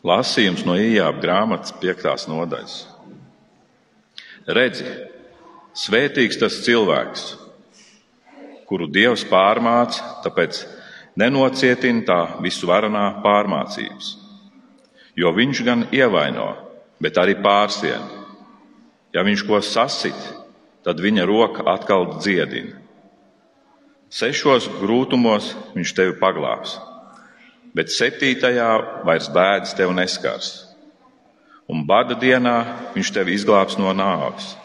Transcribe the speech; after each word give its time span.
Lasījums 0.00 0.62
no 0.64 0.78
Ījāba 0.80 1.20
grāmatas 1.20 1.74
piektās 1.76 2.24
nodaļas. 2.30 2.76
Redzi, 4.48 4.86
svētīgs 5.76 6.40
tas 6.40 6.56
cilvēks, 6.64 7.24
kuru 8.70 8.88
Dievs 8.88 9.26
pārmāca, 9.28 10.22
tāpēc 10.24 10.62
nenocietina 11.20 12.06
tā 12.08 12.18
visuvarenā 12.40 13.04
pārmācības. 13.20 14.14
Jo 15.20 15.34
viņš 15.36 15.64
gan 15.68 15.84
ievaino, 15.92 16.54
bet 16.96 17.20
arī 17.20 17.36
pārsien. 17.44 18.00
Ja 19.12 19.20
viņš 19.26 19.44
ko 19.44 19.60
sasit, 19.60 20.16
tad 20.86 21.02
viņa 21.02 21.28
roka 21.28 21.66
atkal 21.68 22.14
dziedina. 22.22 22.78
Sešos 24.08 24.70
grūtumos 24.80 25.52
viņš 25.76 25.92
tevi 25.98 26.16
paglābs 26.22 26.78
bet 27.76 27.92
septītajā 27.94 28.70
vairs 29.06 29.28
bēdas 29.32 29.76
tev 29.78 29.92
neskars. 29.96 30.50
Un 31.70 31.84
bada 31.86 32.16
dienā 32.18 32.56
viņš 32.96 33.12
tevi 33.14 33.36
izglābs 33.38 33.78
no 33.78 33.92
nāves, 33.94 34.56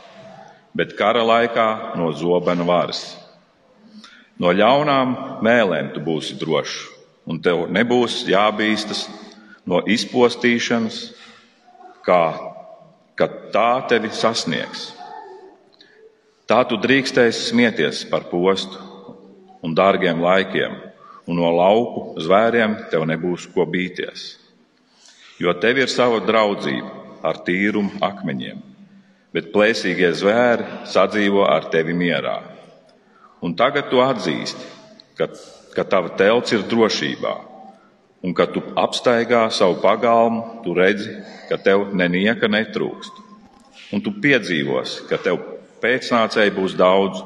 bet 0.74 0.96
kara 0.98 1.22
laikā 1.22 1.68
no 2.00 2.10
zobena 2.18 2.66
varas. 2.66 3.04
No 4.42 4.52
ļaunām 4.52 5.42
mēlēm 5.46 5.94
tu 5.94 6.02
būsi 6.04 6.36
drošs, 6.40 6.80
un 7.30 7.40
tev 7.40 7.68
nebūs 7.72 8.24
jābīstas 8.28 9.06
no 9.70 9.80
izpostīšanas, 9.86 10.98
kā 12.06 12.24
kad 13.16 13.38
tā 13.54 13.70
tevi 13.90 14.12
sasniegs. 14.12 14.90
Tā 16.46 16.60
tu 16.70 16.78
drīkstēsi 16.78 17.50
smieties 17.50 18.04
par 18.10 18.28
postu 18.30 18.82
un 19.66 19.74
dārgiem 19.78 20.20
laikiem, 20.22 20.76
un 21.28 21.40
no 21.40 21.50
lauku 21.54 22.22
zvēriem 22.22 22.78
tev 22.92 23.06
nebūs 23.10 23.48
ko 23.54 23.66
bīties. 23.70 24.36
Jo 25.42 25.56
tev 25.60 25.82
ir 25.82 25.92
sava 25.92 26.22
draudzība 26.24 27.24
ar 27.26 27.42
tīrumu 27.46 28.00
akmeņiem, 28.06 28.62
bet 29.36 29.52
plēsīgie 29.54 30.12
zvēri 30.16 30.86
sadzīvo 30.88 31.44
ar 31.50 31.68
tevi 31.74 31.96
mierā. 31.98 32.38
Un 33.44 33.56
tagad 33.58 33.90
tu 33.92 34.00
atzīsti, 34.02 34.70
ka, 35.18 35.28
ka 35.76 35.84
tava 35.90 36.14
telts 36.18 36.54
ir 36.56 36.64
drošībā, 36.70 37.34
un 38.26 38.34
kad 38.38 38.54
tu 38.56 38.64
apstaigā 38.80 39.44
savu 39.54 39.82
pagalmu, 39.84 40.62
tu 40.64 40.74
redzi, 40.78 41.12
ka 41.50 41.60
tev 41.62 41.92
nenieka 41.94 42.50
netrūkst. 42.50 43.22
Un 43.94 44.02
tu 44.02 44.16
piedzīvos, 44.22 45.02
ka 45.10 45.20
tev 45.22 45.42
pēcnācēji 45.84 46.54
būs 46.56 46.78
daudz, 46.80 47.20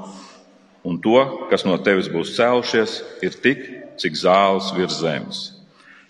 un 0.83 0.97
to, 1.03 1.19
kas 1.51 1.63
no 1.67 1.77
tevis 1.83 2.09
būs 2.11 2.33
cēlušies, 2.35 2.97
ir 3.23 3.37
tik 3.43 3.63
cik 3.99 4.17
zāles 4.17 4.71
virs 4.75 4.99
zemes. 5.01 5.41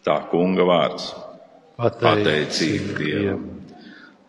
Tā 0.05 0.19
kunga 0.31 0.65
vārds- 0.67 1.11
pateicība 1.79 2.97
Dievam. 2.97 3.47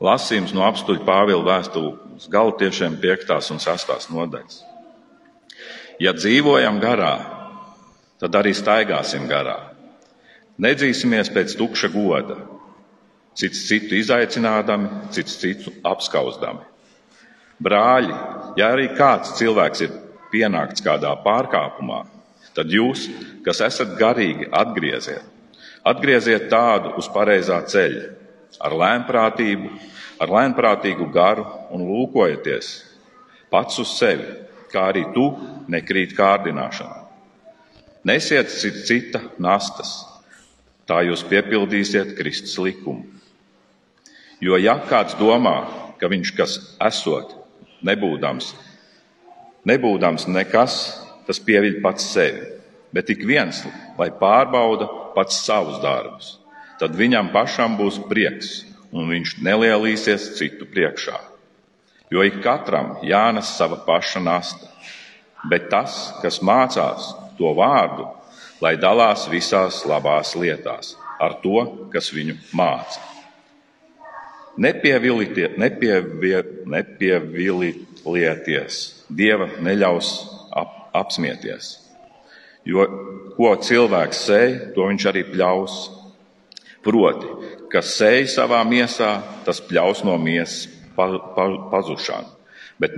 Lasījums 0.01 0.55
no 0.57 0.65
apstuļa 0.65 1.05
Pāvila 1.05 1.45
vēstules 1.45 2.29
galtiešiem 2.33 2.97
5. 3.03 3.51
un 3.53 3.59
6. 3.61 4.09
nodaļas. 4.09 4.63
Ja 6.01 6.15
dzīvojam 6.17 6.81
garā, 6.81 7.15
tad 8.21 8.37
arī 8.41 8.55
staigāsim 8.57 9.29
garā. 9.29 9.59
Nedzīsimies 10.61 11.29
pēc 11.33 11.53
tukša 11.57 11.91
goda, 11.93 12.39
cits 13.37 13.67
citu 13.69 13.97
izaicinādami, 14.01 15.13
cits 15.13 15.37
citu 15.41 15.73
apskauzdami. 15.85 16.65
Brāļi, 17.61 18.17
ja 18.57 18.71
arī 18.73 18.89
kāds 18.97 19.35
cilvēks 19.37 19.85
ir 19.85 19.93
pienākts 20.33 20.85
kādā 20.85 21.13
pārkāpumā, 21.25 22.07
tad 22.61 22.73
jūs, 22.77 23.09
kas 23.47 23.63
esat 23.65 23.97
garīgi, 23.97 24.51
atgrieziet. 24.53 25.25
Atgrieziet 25.81 26.51
tādu 26.53 26.93
uz 27.01 27.09
pareizā 27.09 27.57
ceļa, 27.65 28.03
ar 28.61 28.77
lēnprātību, 28.77 29.71
ar 30.21 30.33
lēnprātīgu 30.37 31.09
garu 31.15 31.47
un 31.73 31.87
lūkojieties 31.89 32.69
pats 33.51 33.81
uz 33.81 33.95
sevi, 33.97 34.29
kā 34.71 34.91
arī 34.93 35.07
tu 35.15 35.31
nekrīt 35.73 36.13
kārdināšanā. 36.19 36.99
Nesiet 38.05 38.53
cita 38.53 39.23
nastas, 39.41 40.05
tā 40.85 41.01
jūs 41.09 41.25
piepildīsiet 41.29 42.13
Kristus 42.19 42.59
likumu. 42.61 43.09
Jo 44.41 44.61
ja 44.61 44.77
kāds 44.89 45.17
domā, 45.21 45.57
ka 46.01 46.09
viņš 46.13 46.37
kas 46.37 46.57
esot, 46.81 47.35
nebūdams, 47.85 48.53
nebūdams 49.69 50.29
nekas, 50.29 50.77
tas 51.31 51.39
pieviļ 51.47 51.77
pats 51.79 52.09
sevi, 52.11 52.43
bet 52.91 53.07
ik 53.15 53.21
viens, 53.23 53.63
lai 53.95 54.11
pārbauda 54.11 54.89
pats 55.15 55.37
savus 55.45 55.79
darbus. 55.79 56.33
Tad 56.81 56.97
viņam 56.99 57.31
pašam 57.31 57.77
būs 57.79 58.01
prieks, 58.11 58.65
un 58.91 59.07
viņš 59.13 59.37
nelielīsies 59.47 60.33
citu 60.41 60.67
priekšā. 60.67 61.15
Jo 62.11 62.25
ik 62.27 62.41
katram 62.43 62.97
jānes 63.07 63.53
sava 63.55 63.79
paša 63.87 64.19
nasta, 64.25 64.67
bet 65.47 65.71
tas, 65.71 66.19
kas 66.19 66.41
mācās 66.43 67.13
to 67.39 67.55
vārdu, 67.55 68.09
lai 68.59 68.75
dalās 68.75 69.29
visās 69.31 69.85
labās 69.87 70.35
lietās 70.35 70.97
ar 71.23 71.39
to, 71.45 71.63
kas 71.95 72.11
viņu 72.11 72.35
māca. 72.59 72.99
Nepievilieties, 74.59 75.55
Dieva 79.15 79.47
neļaus 79.63 80.40
apsmieties. 80.97 81.77
Jo 82.69 82.85
ko 83.37 83.55
cilvēks 83.57 84.27
sēž, 84.27 84.59
to 84.75 84.89
viņš 84.91 85.07
arī 85.09 85.25
pļaus. 85.31 85.79
Proti, 86.85 87.29
kas 87.73 87.95
sēž 87.99 88.35
savā 88.35 88.61
miesā, 88.69 89.19
tas 89.45 89.61
pļaus 89.65 90.03
no 90.05 90.17
miesas 90.21 90.69
pa, 90.97 91.07
pa, 91.37 91.47
pazušanu. 91.73 92.31
Bet, 92.81 92.97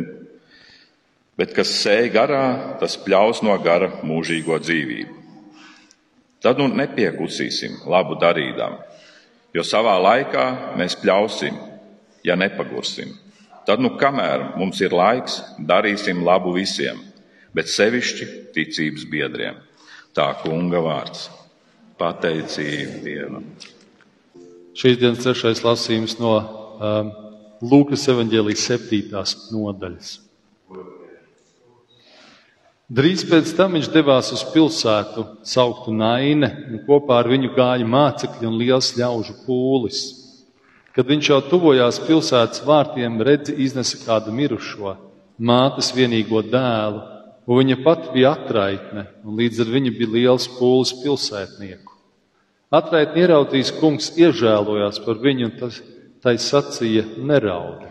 bet 1.38 1.54
kas 1.56 1.72
sēž 1.82 2.10
garā, 2.14 2.44
tas 2.82 2.94
pļaus 2.98 3.42
no 3.46 3.56
gara 3.62 3.90
mūžīgo 4.06 4.58
dzīvību. 4.62 5.18
Tad 6.42 6.58
nu 6.58 6.66
nepiekusīsim 6.74 7.84
labu 7.90 8.16
darīdam, 8.18 8.80
jo 9.54 9.62
savā 9.66 9.94
laikā 10.02 10.46
mēs 10.78 10.98
pļausim, 10.98 11.54
ja 12.26 12.34
nepagursim. 12.38 13.14
Tad 13.66 13.78
nu 13.78 13.92
kamēr 13.98 14.56
mums 14.58 14.80
ir 14.82 14.94
laiks, 14.94 15.38
darīsim 15.58 16.24
labu 16.26 16.54
visiem 16.56 16.98
bet 17.56 17.70
sevišķi 17.72 18.28
ticības 18.56 19.06
biedriem. 19.10 19.60
Tā 20.16 20.28
kunga 20.42 20.80
vārds- 20.84 21.28
pateicība 22.00 23.02
Dievam. 23.04 23.44
Šīs 24.76 24.98
dienas 24.98 25.24
trešais 25.24 25.62
lasījums 25.64 26.18
no 26.20 26.34
um, 26.40 27.12
Lūkas 27.62 28.08
evanģēlijas 28.10 28.64
septītās 28.66 29.34
nodaļas. 29.52 30.16
Drīz 32.92 33.22
pēc 33.24 33.52
tam 33.56 33.76
viņš 33.78 33.86
devās 33.92 34.32
uz 34.34 34.42
pilsētu, 34.52 35.22
sauktu 35.46 35.94
Naine, 35.94 36.48
un 36.68 36.82
kopā 36.88 37.20
ar 37.22 37.30
viņu 37.30 37.52
gāja 37.54 37.86
mācekļi 37.88 38.48
un 38.50 38.58
liels 38.60 38.90
ļaužu 38.98 39.36
pūlis. 39.46 40.00
Kad 40.92 41.08
viņš 41.08 41.30
jau 41.30 41.38
tuvojās 41.46 42.02
pilsētas 42.04 42.64
vārtiem, 42.66 43.22
redzi 43.24 43.54
iznesa 43.64 43.96
kādu 44.02 44.34
mirušo, 44.36 44.96
mātes 45.38 45.88
vienīgo 45.96 46.42
dēlu, 46.44 47.11
un 47.46 47.62
viņa 47.62 47.78
pat 47.84 48.10
bija 48.14 48.34
atraitne, 48.36 49.06
un 49.24 49.38
līdz 49.40 49.64
ar 49.64 49.72
viņu 49.72 49.94
bija 49.96 50.12
liels 50.16 50.48
pūlis 50.58 50.94
pilsētnieku. 51.02 51.96
Atraitni 52.72 53.24
ieraudzījis 53.26 53.74
kungs 53.80 54.12
iežēlojās 54.16 55.02
par 55.04 55.18
viņu, 55.20 55.50
un 55.50 55.56
tas 55.60 55.80
tai 56.22 56.38
sacīja 56.40 57.04
neraudi. 57.18 57.90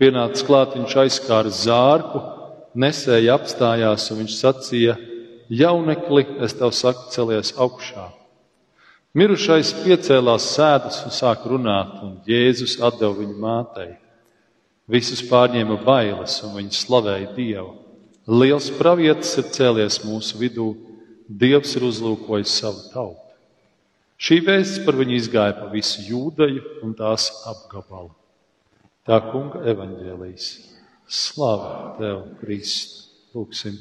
Pienācis 0.00 0.46
klāt, 0.46 0.76
viņš 0.78 0.94
aizskāra 1.02 1.52
zārku, 1.52 2.22
nesēja 2.78 3.36
apstājās, 3.36 4.08
un 4.10 4.22
viņš 4.22 4.38
sacīja, 4.38 4.96
jaunekli, 5.52 6.24
es 6.46 6.56
tev 6.56 6.72
saku, 6.74 7.10
celies 7.12 7.52
augšā. 7.60 8.08
Mirušais 9.12 9.74
piecēlās 9.82 10.46
sēdus 10.54 11.02
un 11.04 11.12
sāk 11.12 11.44
runāt, 11.44 11.98
un 12.00 12.14
Jēzus 12.24 12.78
atdeva 12.80 13.12
viņu 13.18 13.36
mātei. 13.42 13.90
Visus 14.88 15.20
pārņēma 15.28 15.76
bailes, 15.84 16.38
un 16.46 16.56
viņi 16.56 16.78
slavēja 16.78 17.34
Dievu. 17.36 17.74
Liels 18.30 18.68
pravietis 18.78 19.34
ir 19.40 19.48
cēlies 19.50 20.02
mūsu 20.06 20.38
vidū, 20.38 20.70
Dievs 21.26 21.72
ir 21.78 21.86
uzlūkojis 21.86 22.52
savu 22.60 22.82
tautu. 22.92 23.18
Šī 24.22 24.38
vēsts 24.46 24.82
par 24.86 24.98
viņu 24.98 25.16
izgāja 25.16 25.54
pa 25.56 25.70
visu 25.72 26.02
jūdeju 26.06 26.82
un 26.84 26.92
tās 26.98 27.30
apgabalu. 27.48 28.12
Tā 29.08 29.18
kunga 29.32 29.64
evaņģēlīs. 29.72 30.50
Slava 31.08 31.96
tev, 31.98 32.20
Kristu! 32.38 33.08
Lūksim! 33.32 33.78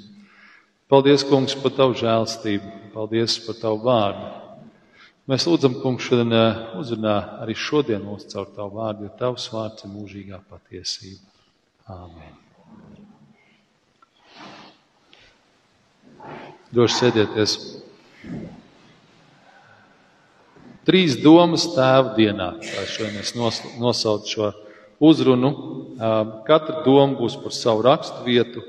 Paldies, 0.90 1.26
kungs, 1.28 1.54
par 1.60 1.76
tavu 1.76 1.98
žēlstību, 2.00 2.72
paldies 2.96 3.38
par 3.46 3.60
tavu 3.60 3.82
vārdu. 3.86 4.30
Mēs 5.30 5.46
lūdzam, 5.48 5.78
kungs, 5.84 6.08
šodien 6.08 6.34
eh, 6.36 6.62
uzrunā 6.82 7.18
arī 7.44 7.56
šodien 7.56 8.04
mūs 8.08 8.30
caur 8.32 8.50
tavu 8.56 8.80
vārdu, 8.80 9.06
jo 9.06 9.18
tavs 9.20 9.52
vārds 9.54 9.86
ir 9.86 9.94
mūžīgā 9.94 10.42
patiesība. 10.50 11.28
Āmen! 11.92 12.51
Droši 16.72 16.98
sēdieties. 16.98 17.56
Trīs 20.88 21.18
domas 21.22 21.68
tēva 21.76 22.16
dienā. 22.18 22.54
Tā 22.64 22.86
šodien 22.90 23.20
es 23.22 23.34
nosaucu 23.36 24.32
šo 24.32 24.52
uzrunu. 25.04 25.52
Katra 26.48 26.82
doma 26.86 27.20
būs 27.20 27.36
par 27.44 27.54
savu 27.54 27.84
rakstu 27.86 28.24
vietu. 28.26 28.64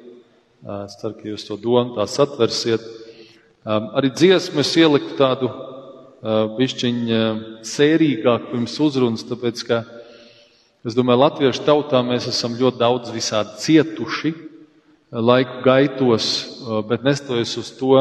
Es 0.84 0.98
ceru, 1.00 1.16
ka 1.18 1.30
jūs 1.30 1.46
to 1.48 1.56
domu 1.60 1.96
tā 1.96 2.08
satversiet. 2.10 2.84
Arī 3.64 4.10
dziesmu 4.10 4.60
es 4.62 4.74
ieliku 4.76 5.16
tādu 5.18 5.48
bišķiņu 6.58 7.22
sērīgāku 7.66 8.52
pirms 8.52 8.78
uzrunas, 8.82 9.24
tāpēc, 9.26 9.62
ka 9.66 9.82
es 10.86 10.94
domāju, 10.98 11.22
latviešu 11.24 11.64
tautā 11.66 12.02
mēs 12.06 12.28
esam 12.30 12.54
ļoti 12.58 12.78
daudz 12.82 13.10
visādi 13.14 13.58
cietuši 13.62 14.34
laiku 15.12 15.60
gaitos, 15.64 16.26
bet 16.88 17.04
nestojas 17.04 17.54
uz 17.60 17.72
to, 17.76 17.94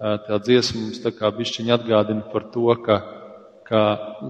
tā 0.00 0.40
dziesma 0.40 0.86
mums 0.86 1.00
tā 1.04 1.12
kā 1.12 1.28
bišķiņa 1.36 1.76
atgādina 1.76 2.24
par 2.32 2.48
to, 2.54 2.68
ka 2.80 3.02
ka, 3.70 3.82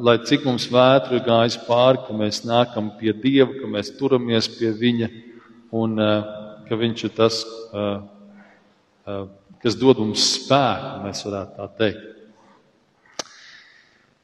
lai 0.04 0.18
cik 0.28 0.44
mums 0.44 0.66
vētru 0.68 1.16
ir 1.16 1.24
gājis 1.24 1.56
pāri, 1.64 2.02
ka 2.04 2.16
mēs 2.16 2.42
nākam 2.44 2.92
pie 3.00 3.14
Dieva, 3.16 3.54
ka 3.56 3.70
mēs 3.72 3.94
turamies 3.96 4.50
pie 4.52 4.74
Viņa 4.76 5.08
un 5.80 5.96
ka 6.68 6.78
Viņš 6.82 7.04
ir 7.08 7.14
tas, 7.16 7.40
kas 9.64 9.78
dod 9.80 10.04
mums 10.04 10.26
spēku, 10.36 10.92
mēs 11.06 11.24
varētu 11.24 11.56
tā 11.56 11.68
teikt. 11.80 12.06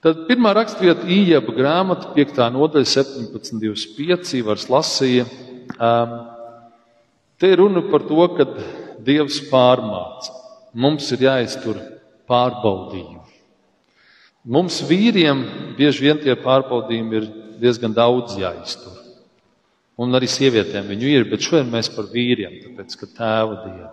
Tad 0.05 0.27
pirmā 0.29 0.53
rakstvieta 0.55 1.09
Ījaba 1.09 1.55
grāmata, 1.57 2.13
5. 2.15 2.45
nodaļa, 2.53 2.93
17.25. 2.93 4.45
vairs 4.47 4.69
lasīja. 4.71 5.25
Te 7.37 7.53
ir 7.53 7.61
runa 7.61 7.83
par 7.91 8.05
to, 8.09 8.23
ka 8.37 8.47
Dievs 9.07 9.43
pārmāca. 9.51 10.33
Mums 10.77 11.09
ir 11.15 11.25
jāiztur 11.27 11.79
pārbaudījumi. 12.29 13.23
Mums 14.47 14.81
vīriem 14.87 15.43
bieži 15.79 16.07
vien 16.07 16.21
tie 16.23 16.37
pārbaudījumi 16.39 17.19
ir 17.21 17.29
diezgan 17.61 17.95
daudz 17.97 18.37
jāiztur. 18.41 18.95
Un 19.97 20.13
arī 20.17 20.29
sievietēm 20.29 20.91
viņu 20.91 21.09
ir, 21.09 21.25
bet 21.31 21.45
šodien 21.45 21.71
mēs 21.73 21.89
par 21.93 22.09
vīriem, 22.13 22.59
tāpēc, 22.65 22.99
ka 23.01 23.09
tēva 23.17 23.63
diena. 23.65 23.93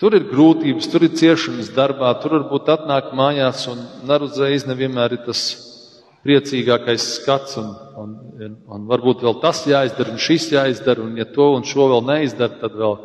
Tur 0.00 0.16
ir 0.16 0.28
grūtības, 0.28 0.88
tur 0.88 1.04
ir 1.04 1.16
ciešanas 1.16 1.72
darbā, 1.76 2.12
tur 2.20 2.38
varbūt 2.38 2.68
atnāk 2.72 3.10
mājās 3.16 3.66
un 3.72 3.80
naruzreiz 4.08 4.64
nevienmēr 4.68 5.16
ir 5.16 5.24
tas 5.26 5.42
priecīgākais 6.26 7.06
skats 7.20 7.56
un, 7.60 7.70
un, 8.02 8.12
un 8.68 8.84
varbūt 8.90 9.24
vēl 9.24 9.40
tas 9.42 9.62
jāizdara 9.68 10.12
un 10.12 10.20
šis 10.20 10.50
jāizdara 10.52 11.04
un 11.04 11.16
ja 11.20 11.26
to 11.28 11.52
un 11.56 11.64
šo 11.66 11.88
vēl 11.94 12.04
neizdara, 12.10 12.60
tad 12.60 12.76
vēl 12.76 12.98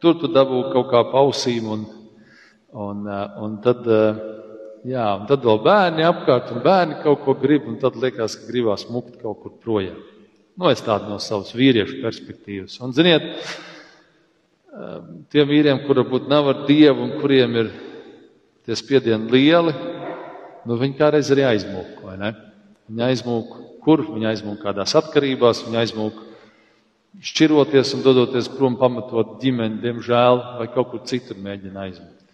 tur 0.00 0.18
tu 0.20 0.30
dabū 0.32 0.64
kaut 0.72 0.90
kā 0.92 1.04
pausīm 1.12 1.68
un, 1.74 1.86
un, 2.72 3.06
un 3.44 3.60
tad 3.64 3.86
Jā, 4.86 5.04
un 5.18 5.24
tad 5.26 5.42
vēl 5.42 5.58
bērni 5.64 6.04
apkārt, 6.06 6.52
un 6.54 6.62
bērni 6.62 7.00
kaut 7.02 7.24
ko 7.24 7.34
grib, 7.38 7.66
un 7.66 7.78
tad 7.82 7.96
liekas, 7.98 8.36
ka 8.38 8.46
gribās 8.46 8.86
mukt 8.92 9.16
kaut 9.20 9.40
kur 9.42 9.56
projām. 9.64 9.98
Nu, 10.58 10.68
es 10.70 10.82
tādu 10.86 11.10
no 11.10 11.18
savas 11.22 11.50
vīriešu 11.56 11.98
perspektīvas. 12.02 12.78
Un, 12.86 12.94
ziniet, 12.94 13.26
tiem 15.34 15.50
vīriem, 15.50 15.82
kur 15.86 15.98
varbūt 16.00 16.30
nav 16.30 16.50
ar 16.52 16.62
dievu 16.68 17.04
un 17.04 17.16
kuriem 17.18 17.58
ir 17.62 17.72
tie 18.66 18.78
spiedieni 18.78 19.30
lieli, 19.34 19.74
nu, 20.68 20.76
viņi 20.78 20.98
kādreiz 20.98 21.32
arī 21.32 21.46
aizmūk, 21.48 22.02
vai 22.04 22.18
ne? 22.20 22.32
Viņi 22.88 23.04
aizmūk, 23.08 23.54
kur? 23.84 24.04
Viņi 24.12 24.28
aizmūk 24.34 24.60
kādās 24.62 24.94
atkarībās, 25.00 25.64
viņi 25.66 25.80
aizmūk 25.82 26.24
šķiroties 27.24 27.94
un 27.96 28.04
dodoties 28.04 28.50
prom, 28.52 28.76
pamatot 28.78 29.38
ģimeni, 29.42 29.80
diemžēl, 29.82 30.42
vai 30.60 30.68
kaut 30.72 30.92
kur 30.92 31.04
citur 31.08 31.40
mēģina 31.42 31.86
aizmūkt. 31.88 32.26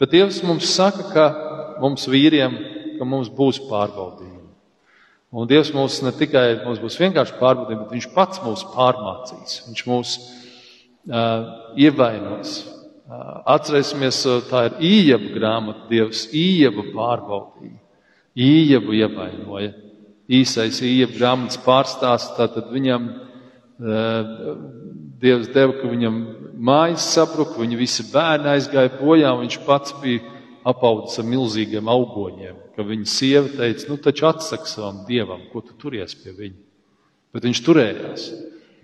Bet 0.00 0.12
Dievs 0.14 0.40
mums 0.46 0.68
saka, 0.72 1.06
ka 1.12 1.24
mums 1.82 2.06
vīriem, 2.08 2.54
ka 2.98 3.08
mums 3.08 3.28
būs 3.32 3.58
pārbaudījumi. 3.68 4.38
Un 5.30 5.48
Dievs 5.50 5.70
mums 5.76 6.00
ne 6.02 6.12
tikai 6.16 6.62
mums 6.64 6.80
būs 6.82 6.98
vienkārši 7.00 7.36
pārbaudījumi, 7.40 7.84
bet 7.84 7.96
Viņš 7.96 8.08
pats 8.14 8.40
mūs 8.44 8.64
pārmācīs. 8.72 9.60
Viņš 9.68 9.82
mūs 9.90 10.14
uh, 10.20 11.44
ievainos. 11.78 12.62
Uh, 13.10 13.40
atcerēsimies, 13.56 14.20
tā 14.46 14.68
ir 14.68 14.74
īņķa 14.86 15.30
grāmata. 15.34 15.86
Dievs 15.90 16.28
īņķa 16.30 16.84
pārbaudīja, 16.92 17.80
īņķa 18.38 18.98
ievainoja. 19.00 19.70
Īsais 20.30 20.78
īņķa 20.86 21.16
grāmatas 21.16 21.58
pārstāsts, 21.64 22.36
tātad 22.36 22.68
viņam 22.70 23.08
uh, 23.10 24.52
Dievs 25.20 25.50
deva, 25.52 25.74
ka 25.76 25.90
viņam 25.90 26.20
mājas 26.54 27.08
sabruka, 27.16 27.58
viņa 27.60 27.80
visi 27.80 28.06
bērni 28.12 28.54
aizgāja 28.54 28.92
bojā, 29.00 29.34
un 29.34 29.42
viņš 29.42 29.58
pats 29.66 29.96
bija 30.00 30.22
apaudzis 30.70 31.20
ar 31.20 31.26
milzīgiem 31.28 31.90
augoņiem. 31.90 32.62
Ka 32.76 32.86
viņa 32.86 33.10
sieva 33.10 33.50
teica, 33.58 33.88
nu 33.90 33.98
taču 34.00 34.28
atsaki 34.30 34.70
savam 34.70 35.02
dievam, 35.08 35.42
ko 35.52 35.64
tu 35.66 35.74
turies 35.80 36.14
pie 36.14 36.32
viņa. 36.36 36.60
Bet 37.34 37.46
viņš 37.46 37.62
turējās. 37.66 38.30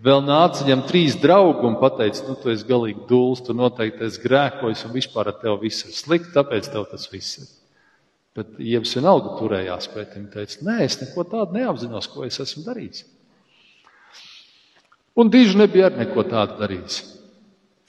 Vēl 0.04 0.20
nāca 0.26 0.64
viņam 0.64 0.82
trīs 0.88 1.14
draugi 1.16 1.64
un 1.64 1.76
teica, 1.81 2.25
nu, 2.28 2.34
tu 2.37 2.50
esi 2.52 2.66
galīgi 2.69 3.06
dūls, 3.08 3.40
tu 3.46 3.54
noteikti 3.56 4.04
esi 4.04 4.20
grēkojis 4.20 4.84
un 4.84 4.93
vispār 4.93 5.31
ar 5.31 5.38
tevi 5.40 5.69
viss 5.69 5.87
ir 5.87 5.94
slikti, 5.96 6.34
tāpēc 6.34 6.69
tev 6.72 6.84
tas 6.90 7.08
viss 7.12 7.38
ir. 7.40 7.46
Bet 8.37 8.58
Ievs 8.60 8.93
vienalga 8.98 9.38
turējās 9.38 9.88
pret 9.88 10.12
viņu, 10.12 10.28
teica, 10.34 10.58
nē, 10.69 10.78
es 10.84 10.98
neko 11.00 11.25
tādu 11.25 11.56
neapzinos, 11.56 12.08
ko 12.12 12.26
es 12.26 12.37
esmu 12.44 12.66
darījis. 12.66 13.06
Un 15.16 15.32
Dīžs 15.32 15.56
nebija 15.56 15.88
ar 15.88 15.96
neko 15.96 16.26
tādu 16.28 16.58
darījis. 16.60 16.98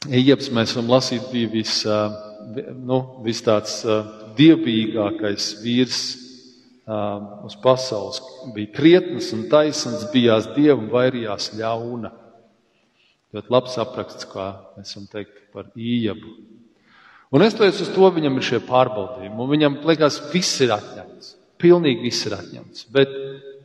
Ieps 0.07 0.47
mēs 0.55 0.77
varam 0.77 0.93
lasīt, 0.93 1.25
bija 1.33 1.51
vis, 1.51 1.81
nu, 2.87 3.01
vis 3.25 3.43
tāds 3.43 3.81
dievbijīgākais 4.37 5.49
vīrs 5.59 6.01
uz 6.87 7.55
pasaules. 7.63 8.21
Bija 8.55 8.71
krietns 8.75 9.33
un 9.35 9.47
taisns, 9.51 10.07
bijās 10.13 10.47
dievu 10.55 10.85
un 10.85 10.91
vairījās 10.93 11.51
ļauna. 11.59 12.13
Ļoti 13.35 13.51
labs 13.51 13.75
apraksts, 13.83 14.27
kā 14.31 14.47
mēs 14.77 14.95
varam 14.95 15.09
teikt 15.11 15.41
par 15.53 15.67
ījabu. 15.75 16.31
Un 17.35 17.43
es 17.43 17.57
teicu, 17.59 17.83
uz 17.83 17.91
to 17.91 18.07
viņam 18.15 18.39
ir 18.39 18.45
šie 18.47 18.61
pārbaudījumi, 18.63 19.35
un 19.35 19.49
viņam 19.51 19.81
liekas, 19.89 20.21
viss 20.31 20.61
ir 20.63 20.71
atņemts. 20.77 21.33
Pilnīgi 21.59 22.05
viss 22.05 22.23
ir 22.29 22.37
atņemts. 22.37 22.85
Bet 22.95 23.11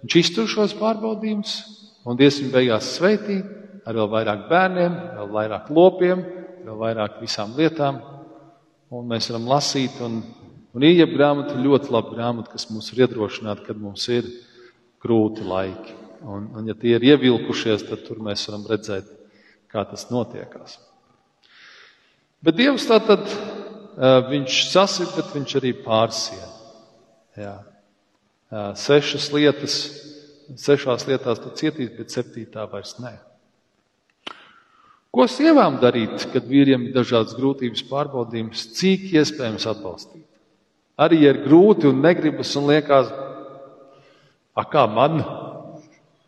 viņš 0.03 0.17
iztur 0.19 0.49
šos 0.51 0.75
pārbaudījumus, 0.81 1.55
un 2.03 2.19
Dievs 2.19 2.41
viņu 2.43 2.55
beigās 2.57 2.91
sveitīt 2.97 3.87
ar 3.87 3.99
vēl 3.99 4.11
vairāk 4.11 4.49
bērniem, 4.51 4.97
vēl 5.21 5.31
vairāk 5.37 5.71
lopiem, 5.75 6.25
vēl 6.67 6.81
vairāk 6.81 7.23
visām 7.23 7.55
lietām. 7.55 8.01
Un 8.93 9.07
mēs 9.09 9.31
varam 9.31 9.47
lasīt, 9.49 9.95
un, 10.05 10.19
un 10.73 10.87
īņķa 10.89 11.09
grāmata 11.13 11.57
ir 11.57 11.67
ļoti 11.67 11.93
laba 11.93 12.15
grāmata, 12.15 12.53
kas 12.55 12.69
mums 12.71 12.93
ir 12.93 13.05
iedrošināta, 13.07 13.65
kad 13.67 13.81
mums 13.81 14.07
ir 14.13 14.29
grūti 15.03 15.45
laiki. 15.47 15.99
Un, 16.23 16.47
un 16.55 16.69
ja 16.71 16.77
tie 16.79 16.95
ir 16.97 17.05
ievilkušies, 17.13 17.89
tad 17.89 18.05
tur 18.07 18.23
mēs 18.23 18.45
varam 18.49 18.65
redzēt, 18.71 19.09
kā 19.73 19.83
tas 19.89 20.07
notiekās. 20.13 20.79
Bet 22.43 22.59
Dievs 22.59 22.87
tā 22.91 22.99
tad, 23.03 23.27
viņš 24.31 24.63
sasit, 24.71 25.11
bet 25.17 25.35
viņš 25.35 25.59
arī 25.61 25.75
pārsien. 25.83 26.49
Jā. 27.39 27.57
Sešas 28.79 29.31
lietas, 29.33 29.77
sešās 30.61 31.07
lietās 31.09 31.41
tu 31.43 31.53
cietīs, 31.57 31.93
bet 31.97 32.15
septītā 32.15 32.67
vairs 32.71 32.99
ne. 33.03 33.15
Ko 35.13 35.27
sievām 35.29 35.77
darīt, 35.81 36.25
kad 36.33 36.47
vīriem 36.49 36.89
ir 36.89 36.95
dažādas 36.95 37.37
grūtības 37.37 37.85
pārbaudījums, 37.91 38.65
cik 38.79 39.11
iespējams 39.13 39.67
atbalstīt? 39.69 40.25
Arī 41.03 41.23
ir 41.27 41.43
grūti 41.45 41.89
un 41.91 42.03
negribas 42.05 42.53
un 42.61 42.69
liekas, 42.71 43.11
a 44.55 44.65
kā 44.69 44.85
man, 44.91 45.23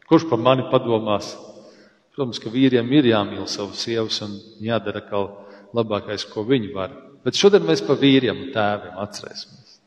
kurš 0.09 0.27
par 0.31 0.41
mani 0.41 0.67
padomās? 0.73 1.35
Protams, 2.15 2.39
ka 2.39 2.51
vīriem 2.53 2.89
ir 2.95 3.11
jāmīl 3.11 3.47
savas 3.51 3.83
sievas 3.83 4.21
un 4.25 4.37
jādara 4.63 5.03
kaut 5.05 5.45
labākais, 5.75 6.27
ko 6.31 6.47
viņi 6.47 6.71
var. 6.75 6.95
Bet 7.27 7.39
šodien 7.39 7.65
mēs 7.67 7.83
par 7.85 7.99
vīriem 7.99 8.47
un 8.47 8.51
tēviem 8.55 8.99
atcerēsimies. 9.03 9.79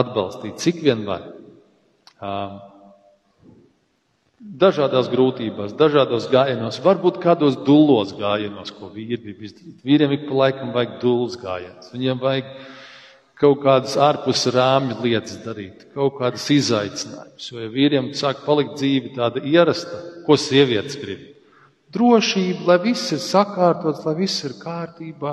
Atbalstīt, 0.00 0.60
cik 0.62 0.82
vien 0.84 1.02
var 1.08 1.24
dažādās 4.40 5.10
grūtībās, 5.12 5.74
dažādos 5.76 6.28
gājienos, 6.32 6.78
varbūt 6.84 7.18
kādos 7.20 7.58
dullos 7.66 8.14
gājienos, 8.16 8.72
ko 8.76 8.88
vīri 8.92 9.18
grib 9.20 9.42
izdarīt. 9.44 9.80
Vīriem 9.84 10.14
ik 10.16 10.28
pa 10.28 10.38
laikam 10.44 10.72
vajag 10.76 11.00
dulls 11.02 11.36
gājiens. 11.40 11.90
Viņiem 11.92 12.22
vajag 12.22 12.54
kaut 13.40 13.62
kādas 13.64 13.96
ārpus 13.96 14.44
rāmju 14.52 14.98
lietas 15.00 15.38
darīt, 15.44 15.86
kaut 15.94 16.18
kādas 16.18 16.44
izaicinājumus. 16.52 17.48
Jo 17.48 17.62
ja 17.64 17.72
vīriem 17.72 18.10
sāk 18.16 18.44
palikt 18.44 18.76
dzīve 18.76 19.14
tāda 19.16 19.42
ierasta, 19.48 20.00
ko 20.26 20.36
sievietes 20.36 20.98
grib. 21.00 21.24
Drošība, 21.90 22.66
lai 22.68 22.78
viss 22.84 23.10
ir 23.16 23.22
sakārtots, 23.24 24.04
lai 24.06 24.14
viss 24.20 24.44
ir 24.46 24.58
kārtībā. 24.60 25.32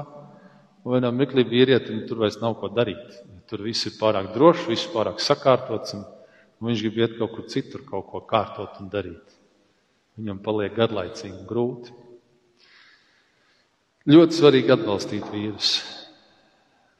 Un 0.87 0.95
vienam 0.95 1.19
mirklī 1.19 1.43
vīrietim 1.45 2.05
tur 2.07 2.23
vairs 2.23 2.39
nav 2.41 2.55
ko 2.61 2.71
darīt. 2.73 3.19
Tur 3.47 3.61
viss 3.67 3.85
ir 3.87 3.97
pārāk 3.99 4.31
drošs, 4.33 4.65
viss 4.71 4.89
pārāk 4.91 5.19
sakārtots. 5.23 5.97
Un 5.97 6.71
viņš 6.71 6.81
grib 6.85 7.03
iet 7.03 7.19
kaut 7.19 7.35
kur 7.35 7.45
citur, 7.51 7.83
kaut 7.85 8.07
ko 8.09 8.23
kārtot 8.25 8.79
un 8.81 8.89
darīt. 8.89 9.35
Viņam 10.17 10.39
paliek 10.41 10.73
garlaicīgi 10.73 11.35
un 11.35 11.45
grūti. 11.45 11.93
Ļoti 14.07 14.39
svarīgi 14.39 14.73
atbalstīt 14.73 15.27
vīrus. 15.29 15.75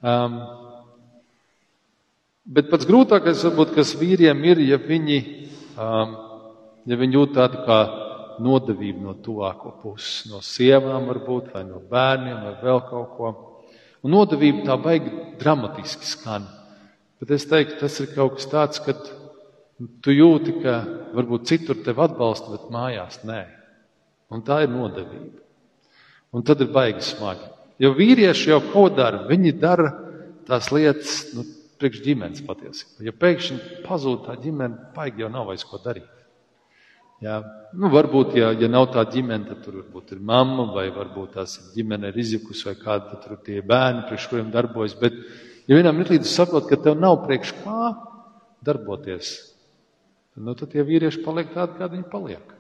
Um, 0.04 0.36
Bet 2.48 2.70
pats 2.72 2.88
grūtākais, 2.88 3.42
varbūt, 3.44 3.74
kas 3.76 3.92
vīriem 4.00 4.40
ir, 4.48 4.62
ja 4.64 4.78
viņi, 4.80 5.18
um, 5.76 6.14
ja 6.88 6.98
viņi 7.00 7.18
jūt 7.18 7.34
tādu 7.36 7.64
kā 7.66 7.80
nodevību 8.40 9.04
no 9.04 9.16
tuvāko 9.20 9.74
puses, 9.82 10.30
no 10.32 10.40
sievām, 10.46 11.10
varbūt, 11.10 11.50
vai 11.56 11.66
no 11.68 11.82
bērniem, 11.92 12.38
vai 12.46 12.54
vēl 12.62 12.80
kaut 12.88 13.18
ko. 13.18 13.34
Un 14.06 14.14
nodevība 14.16 14.64
tā 14.70 14.78
baigi 14.80 15.12
dramatiski 15.42 16.08
skan. 16.08 16.46
Bet 17.20 17.34
es 17.36 17.48
teiktu, 17.50 17.82
tas 17.82 18.00
ir 18.00 18.14
kaut 18.14 18.38
kas 18.38 18.48
tāds, 18.48 18.80
ka 18.86 18.96
tu 18.96 20.16
jūti, 20.16 20.56
ka 20.62 20.78
varbūt 21.18 21.50
citur 21.50 21.82
tevi 21.84 22.06
atbalsta, 22.06 22.54
bet 22.54 22.72
mājās 22.72 23.20
nē. 23.28 23.42
Un 24.32 24.44
tā 24.48 24.62
ir 24.64 24.72
nodevība. 24.72 25.42
Un 26.32 26.48
tad 26.48 26.64
ir 26.64 26.72
baigi 26.72 27.04
smagi. 27.04 27.44
Jo 27.82 27.92
vīrieši 27.98 28.52
jau 28.54 28.62
ko 28.72 28.88
dara? 28.94 29.26
Viņi 29.28 29.54
dara 29.60 29.92
tās 30.48 30.72
lietas 30.72 31.20
nu, 31.36 31.44
priekš 31.80 32.04
ģimenes 32.06 32.44
patiesībā. 32.48 33.06
Ja 33.08 33.14
pēkšņi 33.16 33.84
pazūd 33.88 34.26
tā 34.28 34.38
ģimene, 34.42 34.92
baigi 34.96 35.24
jau 35.24 35.32
nav 35.34 35.50
vairs 35.52 35.66
ko 35.68 35.80
darīt. 35.84 36.14
Jā, 37.24 37.40
nu, 37.74 37.90
varbūt, 37.90 38.36
ja, 38.38 38.52
ja 38.54 38.68
nav 38.70 38.92
tā 38.94 39.02
ģimene, 39.10 39.48
tad 39.48 39.64
tur 39.66 39.80
varbūt 39.80 40.14
ir 40.14 40.20
mamma, 40.22 40.68
vai 40.76 40.86
varbūt 40.94 41.34
tās 41.40 41.56
ģimene 41.74 42.12
ir 42.12 42.20
izjukus, 42.22 42.62
vai 42.68 42.76
kādi 42.78 43.18
tur 43.24 43.34
ir 43.34 43.40
tie 43.46 43.64
bērni, 43.66 44.04
priekš 44.06 44.28
kuriem 44.30 44.52
darbojas. 44.54 44.94
Bet, 45.02 45.18
ja 45.66 45.80
vienā 45.80 45.94
mirklī 45.98 46.20
tu 46.22 46.30
saproti, 46.30 46.70
ka 46.70 46.78
tev 46.84 47.00
nav 47.02 47.24
priekš 47.24 47.56
kā 47.64 47.88
darboties, 48.68 49.32
nu, 50.38 50.54
tad 50.54 50.76
tie 50.76 50.86
vīrieši 50.86 51.24
paliek 51.26 51.50
tādi, 51.56 51.80
kādi 51.80 51.98
viņi 51.98 52.08
paliek. 52.12 52.54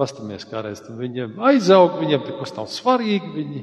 Pastamies 0.00 0.48
kādreiz, 0.48 0.80
tad 0.84 0.96
viņiem 0.96 1.36
aizaug, 1.50 2.00
viņiem 2.00 2.24
tas 2.30 2.56
nav 2.56 2.72
svarīgi, 2.72 3.28
viņi, 3.36 3.62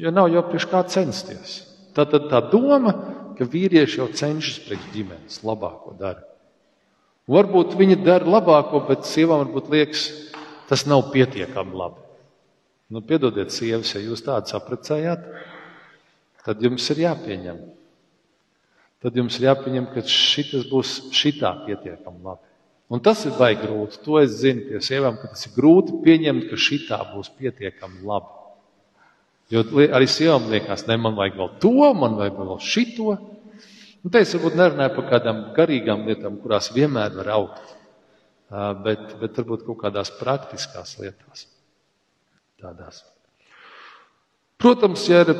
jo 0.00 0.12
nav 0.12 0.32
jau 0.32 0.46
priekš 0.48 0.70
kā 0.72 0.80
censties. 0.88 1.60
Tā 1.96 2.08
tad 2.08 2.30
tā 2.32 2.40
doma, 2.48 2.96
ka 3.38 3.46
vīrieši 3.48 4.00
jau 4.00 4.08
cenšas 4.12 4.62
priekš 4.66 4.86
ģimenes 4.94 5.42
labāko 5.46 5.94
darbu. 5.98 6.30
Varbūt 7.30 7.76
viņi 7.80 8.02
dara 8.04 8.28
labāko, 8.28 8.82
bet 8.88 9.06
sievām 9.08 9.46
varbūt 9.46 9.70
liekas, 9.72 10.08
tas 10.68 10.84
nav 10.84 11.06
pietiekami 11.14 11.76
labi. 11.80 12.02
Nu, 12.92 13.00
piedodiet, 13.00 13.52
sievas, 13.52 13.94
ja 13.96 14.02
jūs 14.02 14.22
tādu 14.26 14.52
sapratējāt, 14.52 15.24
tad 16.44 16.60
jums 16.62 16.84
ir 16.92 17.00
jāpieņem. 17.06 17.62
Tad 19.04 19.16
jums 19.16 19.38
ir 19.40 19.48
jāpieņem, 19.48 19.88
ka 19.92 20.04
šis 20.08 20.68
būs 20.68 20.98
šitā 21.16 21.54
pietiekami 21.64 22.24
labi. 22.24 22.44
Un 22.92 23.00
tas 23.00 23.24
ir 23.24 23.32
baigi 23.38 23.64
grūti. 23.64 24.00
To 24.04 24.20
es 24.20 24.36
zinu 24.42 24.68
pie 24.68 24.80
sievām, 24.84 25.16
ka 25.20 25.32
tas 25.32 25.48
ir 25.48 25.54
grūti 25.56 25.96
pieņemt, 26.04 26.46
ka 26.50 26.60
šitā 26.60 27.00
būs 27.14 27.32
pietiekami 27.38 28.04
labi. 28.04 28.43
Jo 29.52 29.62
arī 29.92 30.08
sievām 30.08 30.48
liekas, 30.48 30.86
ne 30.88 30.96
man 30.96 31.16
vajag 31.18 31.38
vēl 31.38 31.50
to, 31.60 31.72
man 31.98 32.16
vajag 32.18 32.36
vēl 32.40 32.60
šito. 32.64 33.16
Un 34.04 34.12
te 34.12 34.20
es 34.24 34.34
varbūt 34.36 34.56
nerunāju 34.60 34.94
par 34.98 35.08
kādām 35.12 35.40
garīgām 35.56 36.04
lietām, 36.08 36.36
kurās 36.42 36.70
vienmēr 36.74 37.14
var 37.16 37.30
augt, 37.38 37.74
bet, 38.84 39.14
bet 39.20 39.40
varbūt 39.40 39.64
kaut 39.68 39.80
kādās 39.86 40.12
praktiskās 40.18 40.96
lietās. 41.00 41.46
Tādās. 42.60 43.02
Protams, 44.60 45.02
ja 45.08 45.24
ir, 45.24 45.32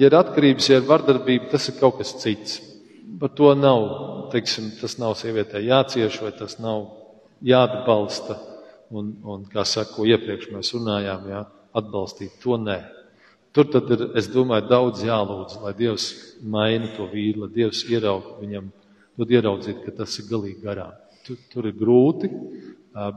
ja 0.00 0.08
ir 0.08 0.16
atkarības, 0.16 0.68
ja 0.70 0.80
ir 0.80 0.86
vardarbība, 0.88 1.50
tas 1.52 1.68
ir 1.68 1.76
kaut 1.80 1.98
kas 2.00 2.14
cits. 2.22 2.60
Par 3.20 3.32
to 3.36 3.50
nav, 3.56 3.82
teiksim, 4.32 4.70
tas 4.80 4.96
nav 5.00 5.16
sievietē 5.20 5.60
jācieš 5.60 6.22
vai 6.24 6.30
tas 6.36 6.56
nav 6.60 6.86
jāatbalsta. 7.44 8.38
Un, 8.96 9.12
un 9.28 9.44
kā 9.50 9.64
saku, 9.68 10.08
iepriekš 10.08 10.48
mēs 10.54 10.72
runājām, 10.74 11.28
jā, 11.30 11.44
atbalstīt 11.78 12.40
to 12.42 12.56
nē. 12.58 12.80
Tur 13.50 13.66
tad 13.66 13.88
ir, 13.90 14.02
es 14.18 14.28
domāju, 14.30 14.68
daudz 14.70 15.00
jālūdz, 15.02 15.56
lai 15.64 15.72
Dievs 15.74 16.10
maina 16.46 16.90
to 16.94 17.08
vīru, 17.10 17.44
lai 17.44 17.54
Dievs 17.56 17.82
ieraug 17.90 18.36
viņam, 18.38 18.68
dod 19.18 19.32
ieraudzīt, 19.34 19.80
ka 19.82 19.94
tas 20.02 20.14
ir 20.20 20.28
galīgi 20.30 20.62
garām. 20.62 20.92
Tur, 21.26 21.38
tur 21.50 21.66
ir 21.66 21.74
grūti, 21.78 22.30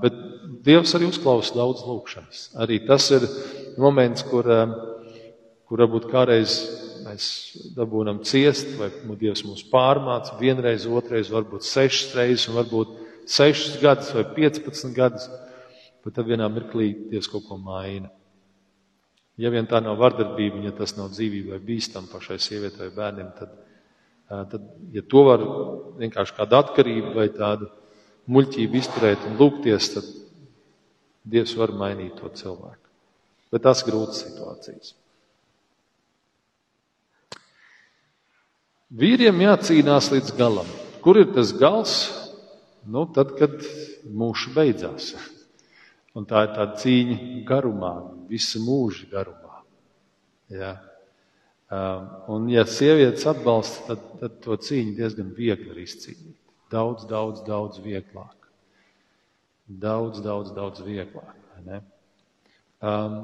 bet 0.02 0.18
Dievs 0.66 0.96
arī 0.98 1.12
uzklausa 1.12 1.54
daudz 1.60 1.84
lūkšanas. 1.86 2.48
Arī 2.66 2.80
tas 2.88 3.12
ir 3.14 3.28
moments, 3.78 4.26
kur, 4.26 4.50
kur 5.70 5.86
varbūt 5.86 6.10
kādreiz 6.10 6.58
mēs 7.04 7.30
dabūnam 7.78 8.24
ciest, 8.26 8.74
vai 8.80 8.90
Dievs 9.22 9.46
mūs 9.46 9.62
pārmāca 9.70 10.40
vienreiz, 10.42 10.90
otrreiz, 10.90 11.30
varbūt 11.34 11.68
sešas 11.68 12.18
reizes, 12.18 12.50
un 12.50 12.58
varbūt 12.58 12.98
sešas 13.30 13.78
gadus 13.86 14.12
vai 14.18 14.26
piecpadsmit 14.34 14.98
gadus, 14.98 15.30
bet 16.02 16.18
tad 16.18 16.26
vienā 16.26 16.50
mirklī 16.50 16.90
Dievs 17.14 17.30
kaut 17.30 17.46
ko 17.46 17.62
maina. 17.62 18.10
Ja 19.42 19.50
vien 19.50 19.66
tā 19.66 19.80
nav 19.82 19.98
vardarbība, 19.98 20.62
ja 20.62 20.74
tas 20.78 20.94
nav 20.98 21.10
dzīvībai 21.14 21.58
bīstam 21.66 22.06
pašai 22.12 22.38
sievietei 22.42 22.86
vai 22.86 22.98
bērniem, 22.98 23.32
tad, 23.38 23.56
tad, 24.52 24.68
ja 24.94 25.02
to 25.10 25.24
var 25.26 25.46
vienkārši 26.02 26.36
kāda 26.38 26.60
atkarība 26.62 27.16
vai 27.16 27.30
tāda 27.34 27.72
muļķība 28.30 28.78
izturēt 28.80 29.26
un 29.30 29.40
lūgties, 29.42 29.90
tad 29.96 30.12
Dievs 31.24 31.54
var 31.56 31.72
mainīt 31.72 32.18
to 32.20 32.28
cilvēku. 32.36 32.90
Bet 33.54 33.64
tas 33.64 33.80
ir 33.84 33.90
grūts 33.94 34.26
situācijas. 34.26 34.90
Vīriem 38.94 39.40
jācīnās 39.42 40.12
līdz 40.12 40.34
galam. 40.38 40.68
Kur 41.02 41.18
ir 41.22 41.32
tas 41.34 41.54
gals? 41.58 41.96
Nu, 42.84 43.06
tad, 43.16 43.32
kad 43.40 43.56
mūžs 44.04 44.52
beidzās. 44.54 45.14
Un 46.14 46.28
tā 46.30 46.44
ir 46.46 46.52
tāda 46.54 46.78
cīņa 46.78 47.16
garumā, 47.48 47.94
visu 48.30 48.62
mūžu 48.62 49.08
garumā. 49.10 49.64
Ja? 50.54 50.76
Um, 51.74 52.10
un, 52.36 52.46
ja 52.54 52.68
sievietes 52.70 53.26
atbalsta, 53.30 53.88
tad, 53.88 54.04
tad 54.20 54.36
to 54.44 54.58
cīņu 54.62 54.94
diezgan 55.00 55.32
viegli 55.34 55.72
ir 55.72 55.80
izcīnīt. 55.88 56.38
Daudz, 56.74 57.08
daudz, 57.10 57.42
daudz 57.48 57.82
vieglāk. 57.82 58.50
Daudz, 59.66 60.22
daudz, 60.22 60.54
daudz 60.54 60.84
vieglāk. 60.86 61.34
Um, 62.84 63.18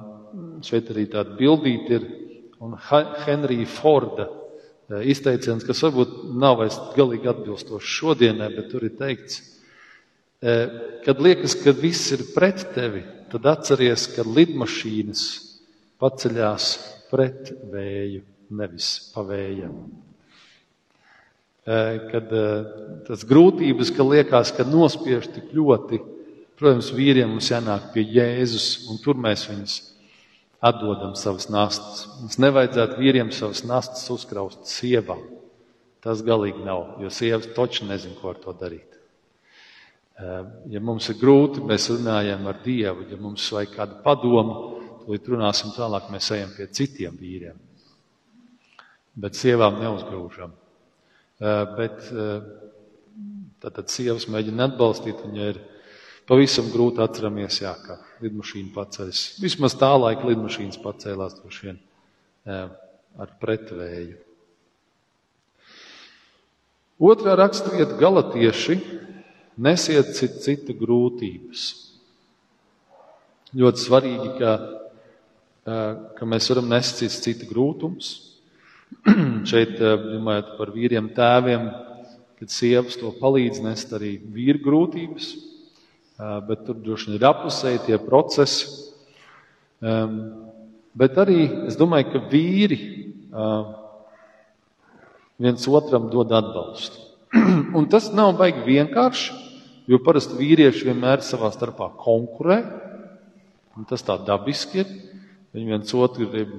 šeit 0.65 0.89
arī 0.89 1.05
tāda 1.11 1.35
bildīte 1.37 1.99
ir 1.99 2.09
un 2.63 2.73
Henrija 2.79 3.69
Forda 3.69 4.29
uh, 4.31 5.01
izteiciens, 5.03 5.65
kas 5.67 5.83
varbūt 5.85 6.17
nav 6.41 6.57
vairs 6.63 6.79
galīgi 6.95 7.29
atbilstošs 7.29 7.95
šodienai, 7.99 8.49
bet 8.55 8.71
tur 8.71 8.87
ir 8.87 8.95
teikts, 8.97 9.41
Eh, 9.41 9.58
kad 10.39 11.19
liekas, 11.19 11.57
ka 11.59 11.73
viss 11.75 12.13
ir 12.15 12.23
pret 12.35 12.63
tevi, 12.75 13.03
tad 13.31 13.47
atceries, 13.51 14.07
ka 14.15 14.23
lidmašīnas 14.23 15.23
paceļās 15.99 16.69
pret 17.09 17.51
vēju, 17.71 18.23
nevis 18.55 18.93
pa 19.13 19.25
vējam. 19.27 19.81
Eh, 21.69 21.97
kad 22.09 22.31
eh, 22.33 22.69
tas 23.05 23.25
grūtības, 23.29 23.91
ka 23.93 24.05
liekas, 24.07 24.53
ka 24.57 24.65
nospiež 24.65 25.27
tik 25.35 25.51
ļoti, 25.53 25.99
protams, 26.57 26.89
vīriem 26.95 27.29
mums 27.35 27.51
jānāk 27.51 27.91
pie 27.93 28.05
Jēzus, 28.09 28.87
un 28.89 28.97
tur 29.03 29.19
mēs 29.21 29.45
viņus 29.51 29.75
atdodam 30.65 31.13
savas 31.19 31.45
nastas. 31.51 32.07
Mums 32.23 32.39
nevajadzētu 32.41 32.97
vīriem 32.97 33.29
savas 33.35 33.61
nastas 33.67 34.07
uzkraust 34.11 34.65
sievām. 34.71 35.21
Tas 36.01 36.23
galīgi 36.25 36.63
nav, 36.65 36.95
jo 37.03 37.11
sievas 37.13 37.51
toči 37.53 37.85
nezin, 37.85 38.15
ko 38.17 38.33
ar 38.33 38.41
to 38.41 38.55
darīt. 38.55 38.98
Ehm, 40.19 40.47
ja 40.67 40.81
mums 40.83 41.07
ir 41.11 41.15
grūti, 41.21 41.61
mēs 41.63 41.87
runājam 41.93 42.47
ar 42.51 42.57
Dievu, 42.63 43.05
ja 43.07 43.17
mums 43.21 43.45
vajag 43.55 43.71
kādu 43.77 43.99
padomu, 44.03 44.57
tad 45.05 45.29
runāsim 45.31 45.71
tālāk, 45.71 46.09
mēs 46.11 46.27
ejam 46.35 46.51
pie 46.57 46.67
citiem 46.75 47.15
vīriem. 47.15 47.61
Bet 49.19 49.39
sievām 49.39 49.79
neuzgrūžam. 49.79 50.51
Ehm, 51.39 51.71
bet 51.77 52.03
tātad 53.63 53.85
ehm, 53.85 53.93
sievas 53.95 54.27
mēģina 54.27 54.67
atbalstīt, 54.67 55.23
viņa 55.23 55.49
ir 55.53 55.63
pavisam 56.27 56.67
grūti 56.73 56.99
atceramies, 57.05 57.61
jā, 57.63 57.71
ka 57.85 58.01
lidmašīna 58.19 58.75
paceļas. 58.75 59.23
Vismaz 59.39 59.79
tā 59.79 59.93
laika 59.95 60.27
lidmašīnas 60.27 60.83
pacēlās 60.83 61.39
droši 61.39 61.69
vien 61.69 61.79
ar 62.49 63.31
pretvēju. 63.41 64.19
Otrā 66.99 67.35
raksturvieta 67.39 67.95
galatieši 67.99 68.77
Nesiet 69.59 70.13
citu 70.15 70.73
grūtības. 70.79 71.63
Ļoti 73.59 73.81
svarīgi, 73.81 74.29
ka, 74.37 74.51
ka 76.15 76.27
mēs 76.29 76.47
varam 76.51 76.69
nest 76.71 77.01
citu 77.01 77.47
grūtumus. 77.49 78.11
Šeit, 79.49 79.75
domājot 79.79 80.53
par 80.57 80.71
vīriem, 80.73 81.09
tēviem, 81.17 81.65
kad 82.39 82.53
sievas 82.53 82.95
to 83.01 83.11
palīdz 83.19 83.59
nest 83.65 83.91
arī 83.97 84.13
vīru 84.31 84.61
grūtības, 84.63 85.27
bet 86.47 86.63
tur 86.67 86.79
droši 86.79 87.09
vien 87.09 87.19
ir 87.19 87.27
apusēji 87.27 87.83
tie 87.89 87.99
procesi. 87.99 88.69
Bet 90.99 91.19
arī 91.19 91.41
es 91.67 91.75
domāju, 91.79 92.13
ka 92.13 92.23
vīri 92.31 92.79
viens 95.39 95.67
otram 95.67 96.07
dod 96.13 96.31
atbalstu. 96.31 97.05
Un 97.77 97.91
tas 97.91 98.09
nav 98.15 98.37
baigi 98.39 98.65
vienkārši. 98.65 99.48
Jo 99.89 99.97
parasti 100.05 100.37
vīrieši 100.37 100.89
vienmēr 100.91 101.23
savā 101.25 101.49
starpā 101.53 101.89
konkurē, 101.97 102.59
un 103.77 103.87
tas 103.89 104.05
tā 104.05 104.19
dabiski 104.21 104.83
ir. 104.83 104.91
Viņi 105.55 105.71
viens 105.71 105.93
otru 105.97 106.27
grib, 106.29 106.51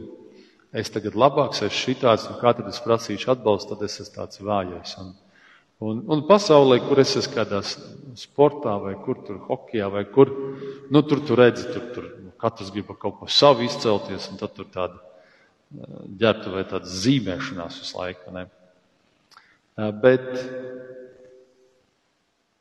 es 0.75 0.91
tagad 0.91 1.15
labāks, 1.15 1.63
es 1.63 1.77
šitāds, 1.79 2.27
un 2.27 2.41
kā 2.41 2.57
tad 2.59 2.67
es 2.73 2.83
prasīšu 2.83 3.37
atbalstu, 3.37 3.77
tad 3.77 3.87
es 3.87 4.01
esmu 4.03 4.17
tāds 4.17 4.43
vājais. 4.43 4.97
Un, 5.03 5.13
Un, 5.81 6.03
un 6.13 6.21
pasaulē, 6.29 6.77
kur 6.85 6.99
es 7.01 7.15
esmu 7.17 7.39
kādā 7.39 7.63
sportā, 8.21 8.75
vai 8.83 8.91
kur 9.01 9.23
tur 9.25 9.39
hokeja, 9.47 9.87
vai 9.89 10.03
kur, 10.13 10.29
nu, 10.93 11.01
tur 11.01 11.23
tur 11.25 11.41
redzi, 11.41 11.65
tur, 11.73 11.87
tur 11.95 12.09
katrs 12.41 12.69
grib 12.75 12.91
kaut 13.01 13.17
ko 13.17 13.29
savu 13.33 13.65
izcelties, 13.65 14.27
un 14.29 14.37
tad 14.41 14.53
tur 14.59 14.69
tāda 14.75 15.01
ģērbta 16.21 16.53
vai 16.53 16.67
tāda 16.69 16.85
zīmēšanās 16.85 17.81
visu 17.81 17.97
laiku. 17.97 18.35
Ne? 18.35 18.45
Bet 20.03 20.29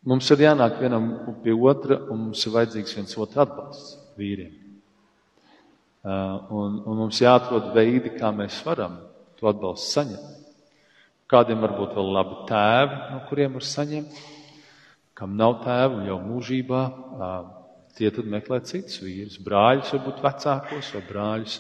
mums 0.08 0.30
ir 0.32 0.46
jānāk 0.46 0.80
vienam 0.80 1.12
pie 1.44 1.54
otra, 1.54 2.00
un 2.12 2.30
mums 2.30 2.46
ir 2.46 2.56
vajadzīgs 2.56 2.96
viens 2.98 3.18
otru 3.20 3.44
atbalsts 3.44 3.96
vīriem. 4.20 4.56
Un, 6.06 6.80
un 6.88 7.00
mums 7.04 7.20
jāatrod 7.20 7.74
veidi, 7.76 8.14
kā 8.16 8.32
mēs 8.36 8.62
varam 8.64 9.00
to 9.40 9.50
atbalstu 9.52 9.96
saņemt. 9.98 10.36
Kādiem 11.30 11.60
varbūt 11.62 11.94
vēl 11.94 12.14
labi 12.16 12.38
tēvi, 12.50 13.00
no 13.12 13.20
kuriem 13.30 13.58
var 13.60 13.66
saņemt, 13.68 14.22
kam 15.20 15.36
nav 15.38 15.60
tēvu 15.66 16.08
jau 16.08 16.18
mūžībā, 16.24 16.80
tie 18.00 18.10
tad 18.16 18.30
meklē 18.32 18.62
citus 18.66 19.02
vīrus, 19.04 19.38
brāļus, 19.44 19.92
varbūt 19.94 20.24
vecākos 20.24 20.94
vai 20.96 21.04
brāļus 21.12 21.60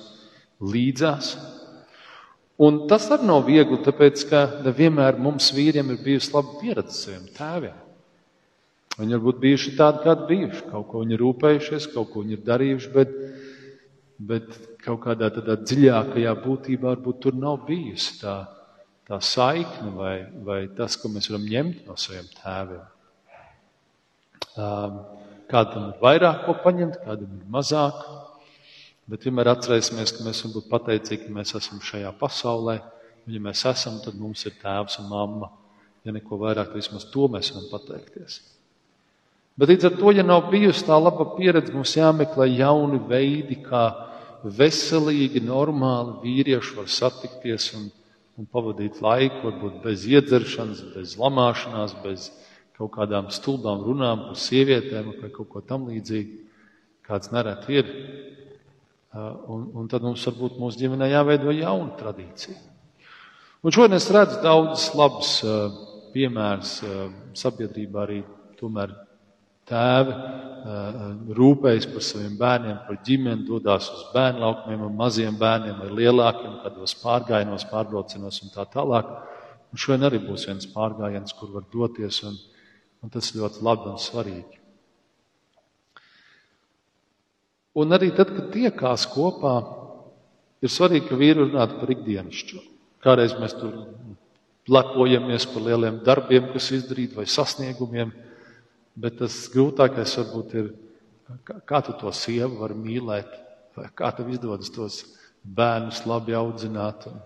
līdzās. 0.73 1.35
Un 2.59 2.81
tas 2.91 3.05
arī 3.13 3.27
nav 3.29 3.45
viegli, 3.47 3.77
tāpēc, 3.83 4.23
ka 4.31 4.41
nevienmēr 4.65 5.19
mums 5.21 5.51
vīriem 5.55 5.93
ir 5.93 6.01
bijusi 6.03 6.33
laba 6.33 6.57
pieredze 6.63 6.95
saviem 6.95 7.29
tēviem. 7.35 7.77
Viņi 8.99 9.15
varbūt 9.15 9.41
bijuši 9.41 9.75
tādi, 9.79 10.03
kādi 10.03 10.29
bijuši, 10.29 10.63
kaut 10.69 10.87
ko 10.91 11.03
viņi 11.03 11.15
ir 11.15 11.23
rūpējušies, 11.23 11.89
kaut 11.93 12.09
ko 12.11 12.23
viņi 12.25 12.35
ir 12.35 12.45
darījuši, 12.47 12.93
bet, 12.95 13.13
bet 14.31 14.47
kaut 14.83 15.03
kādā 15.07 15.29
tādā 15.33 15.55
dziļākajā 15.63 16.33
būtībā 16.43 16.93
varbūt 16.93 17.21
tur 17.23 17.37
nav 17.39 17.61
bijusi 17.67 18.17
tā 18.21 18.37
tā 19.09 19.17
saikne 19.25 19.89
vai, 19.97 20.15
vai 20.45 20.59
tas, 20.77 20.93
ko 21.01 21.09
mēs 21.09 21.31
varam 21.31 21.47
ņemt 21.49 21.87
no 21.89 21.95
saviem 21.97 22.27
tēviem. 22.37 22.85
Kādam 25.49 25.87
ir 25.89 26.03
vairāk 26.03 26.43
ko 26.45 26.53
paņemt, 26.61 26.99
kādam 27.07 27.39
ir 27.39 27.47
mazāk, 27.49 28.03
bet 29.09 29.25
vienmēr 29.25 29.49
atcerēsimies, 29.55 30.13
ka 30.13 30.27
mēs 30.27 30.43
varam 30.43 30.55
būt 30.59 30.69
pateicīgi, 30.75 31.23
ka 31.25 31.37
mēs 31.39 31.55
esam 31.57 31.81
šajā 31.81 32.13
pasaulē. 32.21 32.77
Un, 33.25 33.33
ja 33.33 33.41
mēs 33.41 33.65
esam, 33.65 33.97
tad 34.03 34.19
mums 34.21 34.45
ir 34.45 34.53
tēvs 34.61 35.01
un 35.01 35.09
mamma. 35.09 35.49
Ja 36.05 36.13
neko 36.13 36.37
vairāk, 36.43 36.69
tad 36.69 36.77
vismaz 36.77 37.09
to 37.09 37.25
mēs 37.33 37.49
varam 37.55 37.65
pateikties. 37.73 38.37
Bet 39.59 39.73
līdz 39.73 39.89
ar 39.89 39.95
to, 39.99 40.11
ja 40.15 40.23
nav 40.23 40.47
bijusi 40.53 40.85
tā 40.87 40.95
laba 40.95 41.25
pieredze, 41.35 41.73
mums 41.75 41.97
jāmeklē 41.97 42.47
jauni 42.53 42.99
veidi, 43.09 43.59
kā 43.65 43.89
veselīgi, 44.43 45.43
normāli 45.43 46.19
vīrieši 46.23 46.77
var 46.77 46.87
satikties 46.87 47.73
un 47.75 47.89
un 48.39 48.47
pavadīt 48.47 49.01
laiku, 49.03 49.41
varbūt 49.49 49.81
bez 49.83 50.05
iedzeršanas, 50.07 50.83
bez 50.93 51.17
lamāšanās, 51.19 51.97
bez 52.05 52.29
kaut 52.77 52.93
kādām 52.95 53.27
stulbām 53.35 53.83
runām 53.83 54.29
par 54.29 54.39
sievietēm 54.39 55.11
vai 55.19 55.31
kaut 55.33 55.49
ko 55.51 55.61
tam 55.67 55.89
līdzīgu, 55.89 56.37
kāds 57.07 57.33
nereti 57.35 57.81
ir. 57.81 57.91
Un, 59.11 59.65
un 59.75 59.89
tad 59.91 60.05
mums 60.05 60.23
varbūt 60.29 60.59
mūsu 60.61 60.79
ģimenē 60.79 61.09
jāveido 61.11 61.51
jauna 61.51 61.97
tradīcija. 61.99 62.55
Un 63.65 63.75
šodien 63.75 63.97
es 63.97 64.07
redzu 64.13 64.39
daudzus 64.45 64.93
labus 64.95 65.31
piemērus 66.13 66.77
sabiedrībā 67.41 68.05
arī 68.05 68.21
tomēr 68.61 68.93
tēvi 69.69 70.17
rūpējas 71.37 71.87
par 71.93 72.03
saviem 72.03 72.35
bērniem, 72.39 72.77
par 72.87 72.99
ģimeni, 73.05 73.45
dodas 73.47 73.89
uz 73.93 74.03
bērnu 74.13 74.43
laukumiem 74.43 74.85
ar 74.85 74.93
maziem 75.01 75.37
bērniem 75.39 75.79
vai 75.79 75.89
lielākiem, 76.01 76.59
kādos 76.63 76.95
pārgājienos, 76.99 77.67
pārbraucienos 77.71 78.41
un 78.43 78.53
tā 78.53 78.65
tālāk. 78.73 79.09
Un 79.69 79.79
šodien 79.79 80.07
arī 80.09 80.19
būs 80.23 80.47
viens 80.49 80.67
pārgājiens, 80.73 81.33
kur 81.37 81.53
var 81.53 81.67
doties, 81.71 82.23
un, 82.27 82.37
un 83.03 83.13
tas 83.13 83.31
ļoti 83.35 83.63
labi 83.63 83.91
un 83.91 83.99
svarīgi. 84.01 84.59
Un 87.79 87.95
arī 87.95 88.09
tad, 88.17 88.33
kad 88.35 88.49
tiekās 88.51 89.05
kopā, 89.13 89.55
ir 90.59 90.73
svarīgi, 90.73 91.07
ka 91.07 91.19
vīri 91.19 91.45
runātu 91.45 91.77
par 91.79 91.93
ikdienišķo. 91.93 92.63
Kādreiz 93.05 93.37
mēs 93.39 93.53
tur 93.55 93.77
lepojamies 94.69 95.45
par 95.53 95.63
lieliem 95.69 96.01
darbiem, 96.03 96.49
kas 96.51 96.71
izdarīti, 96.75 97.15
vai 97.15 97.29
sasniegumiem, 97.29 98.11
Bet 98.99 99.19
tas 99.21 99.35
grūtākais 99.53 100.15
varbūt 100.19 100.55
ir, 100.59 100.71
kā 101.69 101.79
tu 101.85 101.95
to 101.99 102.11
sievu 102.15 102.59
vari 102.59 102.75
mīlēt, 102.75 103.31
kā 103.95 104.11
tev 104.15 104.31
izdodas 104.33 104.71
tos 104.75 105.03
bērnus 105.43 106.01
labi 106.09 106.35
audzināt. 106.35 107.05
Un, 107.07 107.21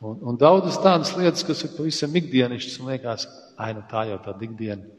un, 0.00 0.20
un 0.30 0.38
daudzas 0.38 0.78
tādas 0.82 1.14
lietas, 1.18 1.42
kas 1.46 1.64
ir 1.66 1.74
pavisam 1.74 2.14
ikdienišķas 2.20 2.78
un 2.82 2.92
liekas, 2.92 3.26
ai, 3.58 3.72
nu 3.74 3.82
tā 3.90 4.04
jau 4.12 4.20
tāda 4.28 4.46
ikdiena. 4.46 4.94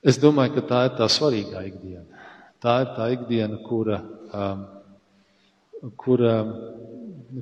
Es 0.00 0.20
domāju, 0.22 0.54
ka 0.56 0.64
tā 0.70 0.80
ir 0.86 0.96
tā 0.96 1.10
svarīgā 1.12 1.66
ikdiena. 1.68 2.24
Tā 2.62 2.78
ir 2.84 2.90
tā 2.96 3.10
ikdiena, 3.14 3.60
kura, 3.66 4.00
um, 4.32 4.64
kura, 6.00 6.32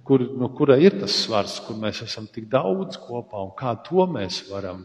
kur, 0.08 0.26
no 0.40 0.50
kura 0.56 0.80
ir 0.82 0.98
tas 0.98 1.14
svars, 1.22 1.60
kur 1.62 1.78
mēs 1.80 2.02
esam 2.08 2.26
tik 2.32 2.50
daudz 2.52 2.98
kopā 3.00 3.46
un 3.46 3.54
kā 3.56 3.76
to 3.86 4.08
mēs 4.10 4.42
varam 4.50 4.82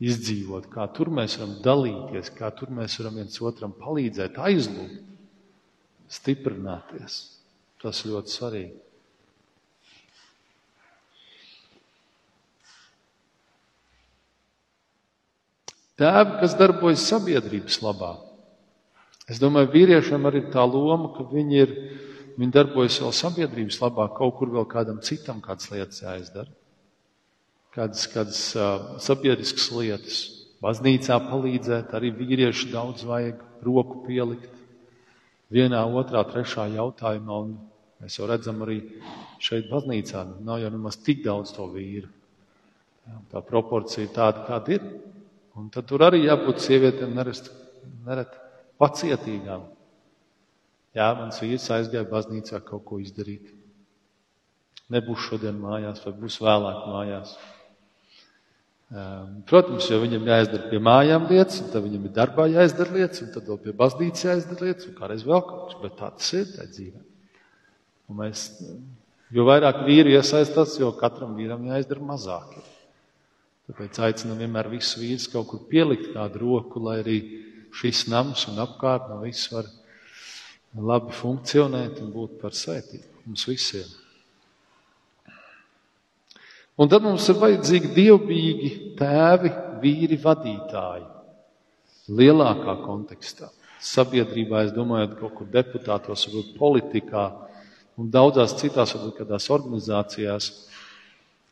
izdzīvot, 0.00 0.68
kā 0.72 0.86
tur 0.96 1.10
mēs 1.12 1.36
varam 1.38 1.56
dalīties, 1.64 2.32
kā 2.36 2.48
tur 2.56 2.72
mēs 2.72 2.96
varam 3.00 3.18
viens 3.20 3.40
otram 3.44 3.72
palīdzēt, 3.76 4.38
aizlūgt, 4.40 5.02
stiprināties. 6.10 7.18
Tas 7.80 8.02
ļoti 8.04 8.32
svarīgi. 8.32 8.78
Tēvi, 16.00 16.36
kas 16.40 16.56
darbojas 16.56 17.04
sabiedrības 17.10 17.82
labā. 17.84 18.14
Es 19.28 19.40
domāju, 19.40 19.68
vīriešiem 19.74 20.24
arī 20.26 20.40
ir 20.46 20.52
tā 20.52 20.64
loma, 20.64 21.10
ka 21.12 21.26
viņi, 21.28 21.58
ir, 21.60 21.74
viņi 22.40 22.56
darbojas 22.56 22.96
vēl 23.04 23.12
sabiedrības 23.16 23.82
labā, 23.82 24.08
kaut 24.16 24.38
kur 24.38 24.48
vēl 24.52 24.64
kādam 24.68 25.02
citam 25.04 25.44
kādas 25.44 25.68
lietas 25.72 26.00
jāizdara 26.00 26.48
kādas, 27.74 28.06
kādas 28.10 28.42
uh, 28.58 28.98
sabiedriskas 29.02 29.70
lietas. 29.74 30.20
Baznīcā 30.60 31.16
palīdzēt, 31.24 31.94
arī 31.96 32.10
vīrieši 32.12 32.68
daudz 32.72 33.06
vajag 33.08 33.40
roku 33.64 34.02
pielikt 34.04 34.50
vienā, 35.52 35.80
otrā, 35.88 36.22
trešā 36.28 36.66
jautājumā. 36.74 37.38
Un 37.46 37.54
mēs 38.02 38.18
jau 38.18 38.28
redzam 38.28 38.60
arī 38.66 38.80
šeit 39.40 39.70
baznīcā, 39.70 40.26
nav 40.44 40.60
jau 40.60 40.72
nemaz 40.74 40.98
tik 41.00 41.24
daudz 41.24 41.54
to 41.56 41.68
vīru. 41.72 42.10
Jā, 43.08 43.16
tā 43.32 43.42
proporcija 43.46 44.04
ir 44.04 44.12
tāda, 44.14 44.44
kāda 44.48 44.76
ir. 44.76 44.84
Un 45.58 45.70
tad 45.72 45.88
tur 45.88 46.04
arī 46.06 46.22
jābūt 46.26 46.60
sievietēm 46.62 47.14
nerest, 47.16 47.48
neret 48.06 48.36
pacietīgām. 48.80 49.64
Jā, 50.96 51.08
mans 51.16 51.38
vīrs 51.42 51.68
aizgāja 51.72 52.06
baznīcā 52.10 52.60
kaut 52.66 52.84
ko 52.86 52.98
izdarīt. 53.02 53.48
Nebūs 54.90 55.28
šodien 55.28 55.58
mājās, 55.62 56.02
vai 56.04 56.12
būs 56.18 56.40
vēlāk 56.42 56.86
mājās. 56.90 57.36
Ehm, 58.90 59.42
protams, 59.46 59.86
jo 59.86 60.00
viņam 60.02 60.24
jāizdara 60.26 60.66
pie 60.66 60.80
mājām 60.82 61.28
lietas, 61.30 61.60
un 61.62 61.68
tad 61.70 61.84
viņam 61.84 62.08
ir 62.08 62.14
darbā 62.16 62.48
jāizdara 62.50 62.96
lietas, 62.96 63.20
un 63.22 63.28
tad 63.30 63.46
vēl 63.46 63.60
pie 63.62 63.74
baznīcas 63.78 64.24
jāizdara 64.26 64.66
lietas, 64.66 64.88
un 64.90 64.96
kādreiz 64.96 65.22
vēl 65.28 65.44
kaut 65.46 65.60
kas, 65.68 65.76
bet 65.84 65.94
tā 66.00 66.08
tas 66.16 66.30
ir 66.34 66.48
tā 66.56 66.66
dzīve. 66.66 67.02
Un 68.10 68.18
mēs, 68.18 68.42
jo 69.30 69.46
vairāk 69.46 69.84
vīri 69.86 70.16
iesaistās, 70.18 70.74
jo 70.82 70.90
katram 70.98 71.38
vīram 71.38 71.68
jāizdara 71.70 72.02
mazāk. 72.08 72.58
Tāpēc 73.70 74.02
aicinam 74.08 74.42
vienmēr 74.42 74.72
visus 74.72 74.98
vīrus 74.98 75.28
kaut 75.30 75.46
kur 75.52 75.62
pielikt 75.70 76.10
kādu 76.10 76.42
roku, 76.42 76.82
lai 76.82 76.98
arī 77.04 77.18
šis 77.70 78.08
nams 78.10 78.48
un 78.50 78.58
apkārt 78.58 79.06
no 79.12 79.20
viss 79.22 79.52
var 79.54 79.70
labi 80.74 81.14
funkcionēt 81.14 82.02
un 82.02 82.10
būt 82.10 82.40
par 82.42 82.58
svētību 82.58 83.22
mums 83.28 83.46
visiem. 83.46 83.86
Un 86.80 86.88
tad 86.88 87.04
mums 87.04 87.26
ir 87.28 87.36
vajadzīgi 87.36 87.90
dievbijīgi 87.92 88.70
tēvi, 88.96 89.50
vīri, 89.82 90.16
vadītāji. 90.22 91.08
Lielākā 92.16 92.78
kontekstā. 92.86 93.50
Sabiedrībā, 93.84 94.64
es 94.66 94.72
domāju, 94.76 95.12
kaut 95.18 95.34
kur 95.36 95.48
deputātos, 95.52 96.24
varbūt 96.28 96.54
politikā 96.56 97.24
un 98.00 98.08
daudzās 98.12 98.56
citās, 98.60 98.94
varbūt 98.96 99.20
kādās 99.20 99.48
organizācijās, 99.52 100.48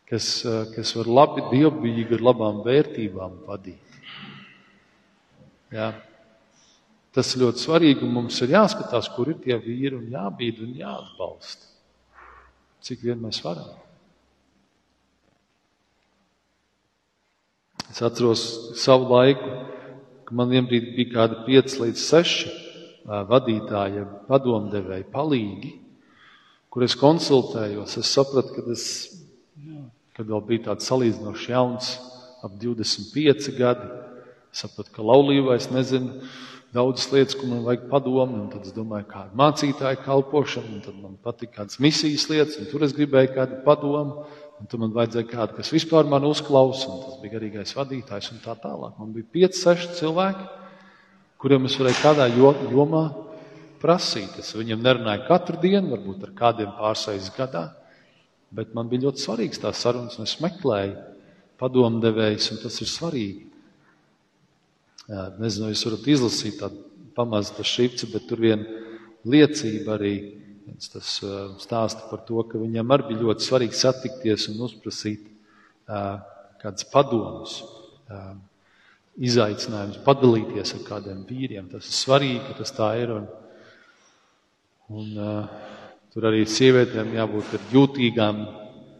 kas, 0.08 0.28
kas 0.74 0.92
var 0.96 1.10
labi, 1.20 1.44
dievbijīgi 1.52 2.16
ar 2.16 2.24
labām 2.30 2.62
vērtībām 2.64 3.42
vadīt. 3.48 3.98
Jā. 5.72 5.90
Tas 7.12 7.34
ir 7.34 7.42
ļoti 7.44 7.64
svarīgi, 7.64 8.04
un 8.06 8.14
mums 8.14 8.40
ir 8.44 8.54
jāskatās, 8.54 9.10
kur 9.12 9.32
ir 9.32 9.40
tie 9.44 9.56
vīri, 9.60 9.96
un 9.96 10.08
jābīd 10.12 10.64
un 10.64 10.72
jāatbalsta. 10.78 11.68
Cik 12.84 13.04
vien 13.04 13.20
mēs 13.20 13.42
varam. 13.44 13.87
Es 17.88 18.02
atceros 18.04 18.42
savu 18.76 19.08
laiku, 19.14 19.48
ka 20.28 20.36
man 20.36 20.50
vienbrīd 20.52 20.90
bija 20.96 21.14
kādi 21.14 21.38
5 21.46 21.78
līdz 21.82 22.02
6 22.04 22.66
vadītāji, 23.28 24.02
padomdevēji, 24.28 25.06
palīgi, 25.12 25.70
kur 26.68 26.84
es 26.84 26.96
konsultējos. 27.00 27.96
Es 28.00 28.10
sapratu, 28.12 28.52
ka 28.52 28.74
es, 28.74 28.84
kad 30.16 30.28
vēl 30.28 30.44
bija 30.50 30.66
tāds 30.68 30.90
salīdzinoši 30.90 31.54
jauns 31.54 31.94
ap 32.44 32.58
25 32.60 33.56
gadi. 33.56 33.88
Sapratu, 34.52 34.92
ka 34.92 35.04
laulībā 35.04 35.56
es 35.56 35.70
nezinu 35.72 36.28
daudzas 36.74 37.08
lietas, 37.12 37.36
ko 37.38 37.48
man 37.48 37.64
vajag 37.64 37.86
padomu, 37.88 38.42
un 38.42 38.50
tad 38.52 38.66
es 38.68 38.74
domāju, 38.76 39.08
kāda 39.08 39.32
mācītāja 39.40 40.02
kalpošana, 40.04 40.74
un 40.76 40.84
tad 40.84 41.00
man 41.00 41.16
patika 41.24 41.62
kādas 41.62 41.80
misijas 41.80 42.28
lietas, 42.28 42.58
un 42.60 42.68
tur 42.68 42.84
es 42.84 42.92
gribēju 42.96 43.32
kādu 43.36 43.62
padomu, 43.64 44.26
un 44.58 44.68
tur 44.70 44.82
man 44.82 44.92
vajadzēja 44.94 45.28
kādu, 45.30 45.56
kas 45.58 45.70
vispār 45.74 46.08
man 46.10 46.26
uzklausa, 46.26 46.90
un 46.90 47.02
tas 47.04 47.18
bija 47.22 47.36
garīgais 47.36 47.74
vadītājs 47.76 48.32
un 48.34 48.42
tā 48.42 48.56
tālāk. 48.58 48.96
Man 48.98 49.14
bija 49.14 49.28
5, 49.48 49.58
6 49.62 49.96
cilvēki, 50.00 50.46
kuriem 51.38 51.68
es 51.68 51.76
varēju 51.78 52.00
kādā 52.02 52.28
jomā 52.34 53.04
prasīt. 53.82 54.38
Es 54.42 54.54
viņiem 54.58 54.82
nerunāju 54.82 55.26
katru 55.28 55.60
dienu, 55.62 55.92
varbūt 55.94 56.26
ar 56.26 56.34
kādiem 56.38 56.72
pārsais 56.78 57.30
gadā, 57.36 57.68
bet 58.54 58.74
man 58.74 58.90
bija 58.90 59.06
ļoti 59.06 59.22
svarīgs 59.22 59.62
tās 59.62 59.84
sarunas, 59.84 60.18
un 60.18 60.26
es 60.26 60.38
meklēju 60.42 60.96
padomdevējus, 61.58 62.50
un 62.54 62.60
tas 62.62 62.80
ir 62.82 62.90
svarīgi. 62.90 63.46
Jā, 65.08 65.30
nezinu, 65.40 65.70
jūs 65.72 65.86
varat 65.88 66.10
izlasīt 66.12 66.58
tādu 66.60 66.82
pamazu 67.16 67.54
par 67.56 67.66
šīpci, 67.66 68.10
bet 68.12 68.26
tur 68.28 68.42
vien 68.42 68.66
liecība 69.26 69.96
arī 69.96 70.14
tas 70.92 71.14
stāsta 71.62 72.08
par 72.10 72.22
to, 72.28 72.42
ka 72.48 72.60
viņam 72.60 72.94
arī 72.94 73.10
bija 73.12 73.24
ļoti 73.26 73.46
svarīgi 73.46 73.78
satikties 73.78 74.48
un 74.52 74.62
uzprasīt 74.66 75.26
kādas 75.88 76.86
padomus, 76.92 77.58
izaicinājumus, 79.18 79.98
padalīties 80.06 80.74
ar 80.76 80.84
kādiem 80.86 81.24
vīriem. 81.26 81.66
Tas 81.72 81.88
ir 81.88 81.96
svarīgi, 81.96 82.44
ka 82.46 82.58
tas 82.60 82.74
tā 82.76 82.92
ir. 83.00 83.14
Un, 83.16 83.26
un, 84.94 85.12
tur 86.14 86.28
arī 86.30 86.44
sievietēm 86.48 87.14
jābūt 87.16 87.58
jūtīgām, 87.74 88.42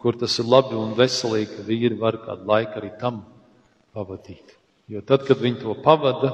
kur 0.02 0.18
tas 0.18 0.38
ir 0.38 0.48
labi 0.50 0.78
un 0.78 0.94
veselīgi, 0.98 1.56
ka 1.56 1.66
vīri 1.66 1.98
var 1.98 2.20
kādu 2.24 2.46
laiku 2.50 2.80
arī 2.80 2.92
tam 3.00 3.22
pavadīt. 3.94 4.54
Jo 4.88 5.02
tad, 5.04 5.24
kad 5.28 5.40
viņi 5.42 5.62
to 5.62 5.74
pavada, 5.84 6.32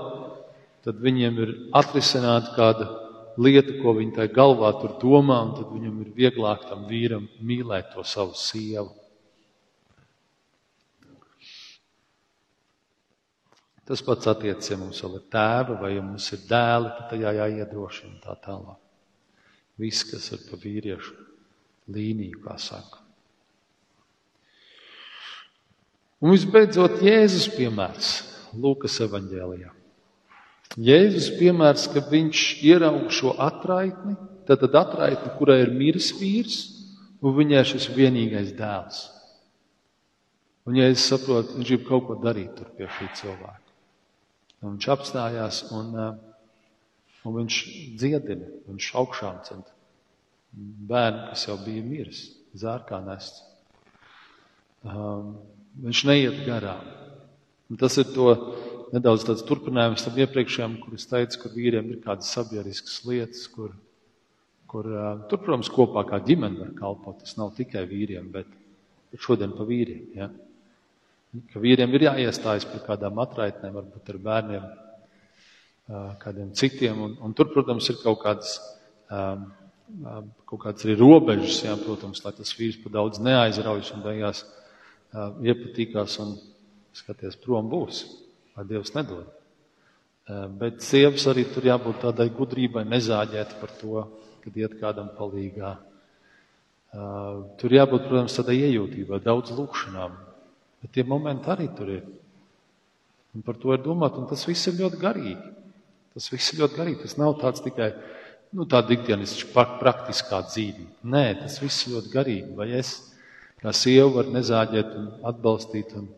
tad 0.84 1.00
viņiem 1.02 1.40
ir 1.42 1.54
atrisināta 1.74 2.52
kāda 2.56 2.90
lieta, 3.40 3.74
ko 3.80 3.94
viņi 3.98 4.14
tajā 4.18 4.32
galvā 4.34 4.70
tur 4.80 4.96
domā, 5.02 5.40
un 5.46 5.54
tad 5.58 5.72
viņam 5.72 6.02
ir 6.04 6.12
vieglāk 6.16 6.68
tam 6.68 6.86
vīram 6.90 7.26
mīlēt 7.40 7.92
to 7.94 8.04
savu 8.06 8.36
sievu. 8.38 8.92
Tas 13.84 14.00
pats 14.00 14.30
attiecas, 14.30 14.70
ja 14.70 14.78
mums 14.80 15.02
vēl 15.04 15.18
ir 15.18 15.24
tēva 15.32 15.76
vai 15.82 15.92
ja 15.92 16.02
mums 16.04 16.30
ir 16.32 16.44
dēli, 16.48 16.92
tad 16.96 17.10
tajā 17.12 17.34
jāiedrošina 17.42 18.22
tā 18.22 18.36
tālāk. 18.46 18.80
Viss, 19.82 20.06
kas 20.08 20.30
ir 20.32 20.44
pa 20.48 20.56
vīriešu 20.56 21.16
līniju, 21.92 22.40
kā 22.46 22.56
saka. 22.56 23.02
Un 26.24 26.32
visbeidzot, 26.32 27.02
Jēzus 27.04 27.50
piemērs. 27.52 28.12
Lūkas 28.56 28.96
evanģēlijā. 29.04 29.74
Jēzus 30.74 31.30
piemērs, 31.38 31.86
ka 31.92 32.02
viņš 32.10 32.44
ieraug 32.66 33.10
šo 33.14 33.34
atraitni, 33.38 34.16
tad, 34.48 34.64
atraitni, 34.74 35.30
kurai 35.38 35.60
ir 35.62 35.70
miris 35.74 36.10
vīrs, 36.18 36.56
un 37.22 37.36
viņai 37.36 37.62
šis 37.70 37.88
vienīgais 37.94 38.50
dēls. 38.58 39.04
Un, 40.64 40.78
ja 40.80 40.88
es 40.90 41.04
saprotu, 41.04 41.58
viņš 41.58 41.70
grib 41.70 41.86
kaut 41.86 42.06
ko 42.08 42.16
darīt 42.20 42.62
pie 42.76 42.88
šī 42.88 43.10
cilvēka. 43.20 43.60
Un 44.64 44.74
viņš 44.74 44.88
apstājās 44.94 45.60
un, 45.76 45.94
un 47.22 47.38
viņš 47.38 47.58
dziedina, 48.00 48.50
viņš 48.70 48.90
augšām 49.00 49.42
cent 49.46 49.70
bērnu, 50.54 51.28
kas 51.30 51.46
jau 51.48 51.58
bija 51.60 51.84
miris, 51.84 52.26
zārkā 52.56 53.00
nests. 53.04 53.42
Um, 54.84 55.36
viņš 55.84 56.04
neiet 56.08 56.42
garām. 56.46 56.82
Un 57.70 57.80
tas 57.80 57.96
ir 58.00 58.10
to 58.14 58.30
nedaudz 58.94 59.24
tāds 59.26 59.42
turpinājums 59.46 60.04
tam 60.06 60.18
iepriekšējam, 60.22 60.78
kur 60.82 60.94
es 60.98 61.08
teicu, 61.10 61.40
ka 61.42 61.50
vīriem 61.54 61.90
ir 61.92 62.02
kādas 62.04 62.30
sabiedriskas 62.34 63.00
lietas, 63.08 63.46
kur, 63.50 63.74
kur 64.70 64.88
tur, 65.30 65.40
protams, 65.40 65.70
kopā 65.72 66.04
kā 66.08 66.20
ģimene 66.24 66.60
var 66.60 66.72
kalpot. 66.78 67.20
Tas 67.22 67.36
nav 67.40 67.54
tikai 67.58 67.84
vīriem, 67.90 68.30
bet 68.34 68.50
šodien 69.20 69.54
pa 69.56 69.66
vīriem. 69.66 70.06
Ja? 70.18 70.30
Ka 71.50 71.62
vīriem 71.62 71.94
ir 71.96 72.08
jāiestājas 72.08 72.66
par 72.70 72.84
kādām 72.86 73.18
atraitnēm, 73.24 73.74
varbūt 73.80 74.14
ar 74.14 74.22
bērniem, 74.28 74.66
kādiem 76.22 76.54
citiem. 76.56 77.02
Un, 77.08 77.18
un 77.26 77.36
tur, 77.36 77.50
protams, 77.52 77.90
ir 77.90 78.00
kaut 78.02 78.22
kādas, 78.22 78.56
kaut 79.10 80.60
kādas 80.62 80.86
arī 80.86 80.98
robežas, 81.00 81.64
jā, 81.66 81.74
protams, 81.82 82.22
lai 82.24 82.34
tas 82.36 82.54
vīrs 82.58 82.78
pa 82.82 82.94
daudz 82.94 83.22
neaizraujas 83.22 83.90
un 83.96 84.04
beigās 84.06 84.44
iepatīkās 85.14 86.20
un 86.22 86.36
skaties, 86.94 87.36
prom 87.42 87.66
būs, 87.70 88.04
lai 88.56 88.64
Dievs 88.68 88.94
nedod. 88.94 89.26
Eh, 90.24 90.44
bet 90.48 90.80
sievas 90.80 91.26
arī 91.28 91.42
tur 91.52 91.66
jābūt 91.68 91.98
tādai 92.06 92.30
gudrībai, 92.32 92.86
nezāģēt 92.88 93.58
par 93.60 93.72
to, 93.76 94.04
kad 94.40 94.54
iet 94.56 94.78
kādam 94.80 95.10
palīgā. 95.18 95.72
Eh, 96.94 97.34
tur 97.60 97.74
jābūt, 97.76 98.06
protams, 98.08 98.36
tādai 98.38 98.56
iejūtībai, 98.62 99.20
daudz 99.20 99.52
lūkšanām. 99.52 100.14
Bet 100.80 100.92
tie 100.96 101.04
momenti 101.04 101.50
arī 101.52 101.68
tur 101.76 101.90
ir. 101.92 102.06
Un 103.34 103.42
par 103.42 103.58
to 103.60 103.74
ir 103.74 103.82
domāt, 103.84 104.16
un 104.16 104.28
tas 104.30 104.46
viss 104.46 104.68
ir 104.70 104.78
ļoti 104.78 105.00
garīgi. 105.02 105.52
Tas 106.14 106.30
viss 106.30 106.52
ir 106.54 106.62
ļoti 106.62 106.78
garīgi. 106.78 107.00
Tas 107.02 107.16
nav 107.18 107.34
tāds 107.40 107.60
tikai 107.60 107.90
nu, 108.54 108.64
tāda 108.64 108.94
ikdienišķa 108.94 109.66
praktiskā 109.80 110.40
dzīve. 110.46 110.86
Nē, 111.02 111.24
tas 111.42 111.58
viss 111.60 111.84
ir 111.84 111.96
ļoti 111.96 112.12
garīgi. 112.14 112.54
Vai 112.56 112.70
es 112.78 112.94
kā 113.60 113.74
sieva 113.74 114.08
varu 114.20 114.36
nezāģēt 114.36 114.94
un 115.00 115.10
atbalstīt 115.26 115.92
un 115.98 116.08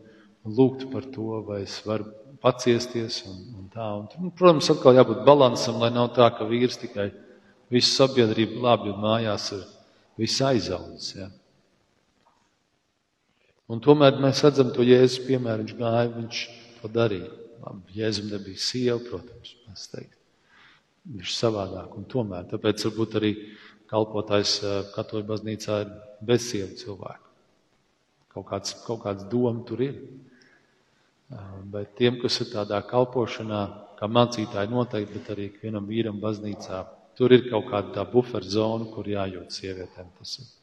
lūgt 0.45 0.87
par 0.93 1.09
to, 1.11 1.41
vai 1.47 1.63
es 1.65 1.79
varu 1.83 2.07
paciesties 2.41 3.21
un, 3.29 3.39
un 3.59 3.71
tā. 3.73 3.87
Un, 4.01 4.07
nu, 4.23 4.31
protams, 4.35 4.69
atkal 4.73 4.97
jābūt 4.97 5.23
balansam, 5.27 5.79
lai 5.81 5.91
nav 5.93 6.11
tā, 6.17 6.29
ka 6.35 6.47
vīrs 6.49 6.79
tikai 6.81 7.09
visu 7.73 7.95
sabiedrību 7.95 8.61
labi 8.63 8.93
un 8.93 9.01
mājās 9.03 9.51
ir 9.57 9.65
viss 10.19 10.43
aizaudzis. 10.45 11.15
Ja. 11.17 11.29
Un 13.67 13.81
tomēr 13.83 14.19
mēs 14.23 14.43
redzam 14.45 14.71
to 14.75 14.85
Jēzus 14.87 15.25
piemēru, 15.27 15.65
viņš 15.65 15.77
gāja, 15.79 16.11
viņš 16.13 16.43
to 16.79 16.91
darīja. 16.93 17.31
Labi, 17.65 17.97
Jēzum 17.99 18.29
nebija 18.31 18.63
sieva, 18.63 18.99
protams, 19.03 19.55
mēs 19.67 19.89
teikt. 19.91 20.15
Viņš 21.07 21.33
savādāk 21.35 21.95
un 21.99 22.05
tomēr, 22.07 22.47
tāpēc 22.51 22.83
varbūt 22.87 23.17
arī 23.19 23.31
kalpotājs 23.91 24.59
katoļu 24.95 25.27
baznīcā 25.27 25.81
ir 25.83 25.91
bez 26.27 26.49
sievu 26.51 26.75
cilvēku. 26.79 27.23
Kaut 28.35 28.47
kāds, 28.51 28.75
kaut 28.85 29.01
kāds 29.05 29.27
doma 29.31 29.63
tur 29.67 29.81
ir. 29.83 29.95
Bet 31.27 31.97
tiem, 31.99 32.21
kas 32.21 32.39
ir 32.39 32.51
tādā 32.53 32.79
kalpošanā, 32.87 33.61
kā 33.99 34.07
mācītāji 34.07 34.71
noteikti, 34.71 35.17
bet 35.17 35.31
arī 35.33 35.47
vienam 35.59 35.87
vīram 35.89 36.21
baznīcā, 36.23 36.85
tur 37.19 37.33
ir 37.35 37.49
kaut 37.49 37.67
kāda 37.71 37.97
tā 37.97 38.05
buferzona, 38.07 38.87
kur 38.93 39.09
jājūt 39.11 39.51
sievietēm. 39.51 40.13
Tas 40.19 40.37
ir. 40.39 40.53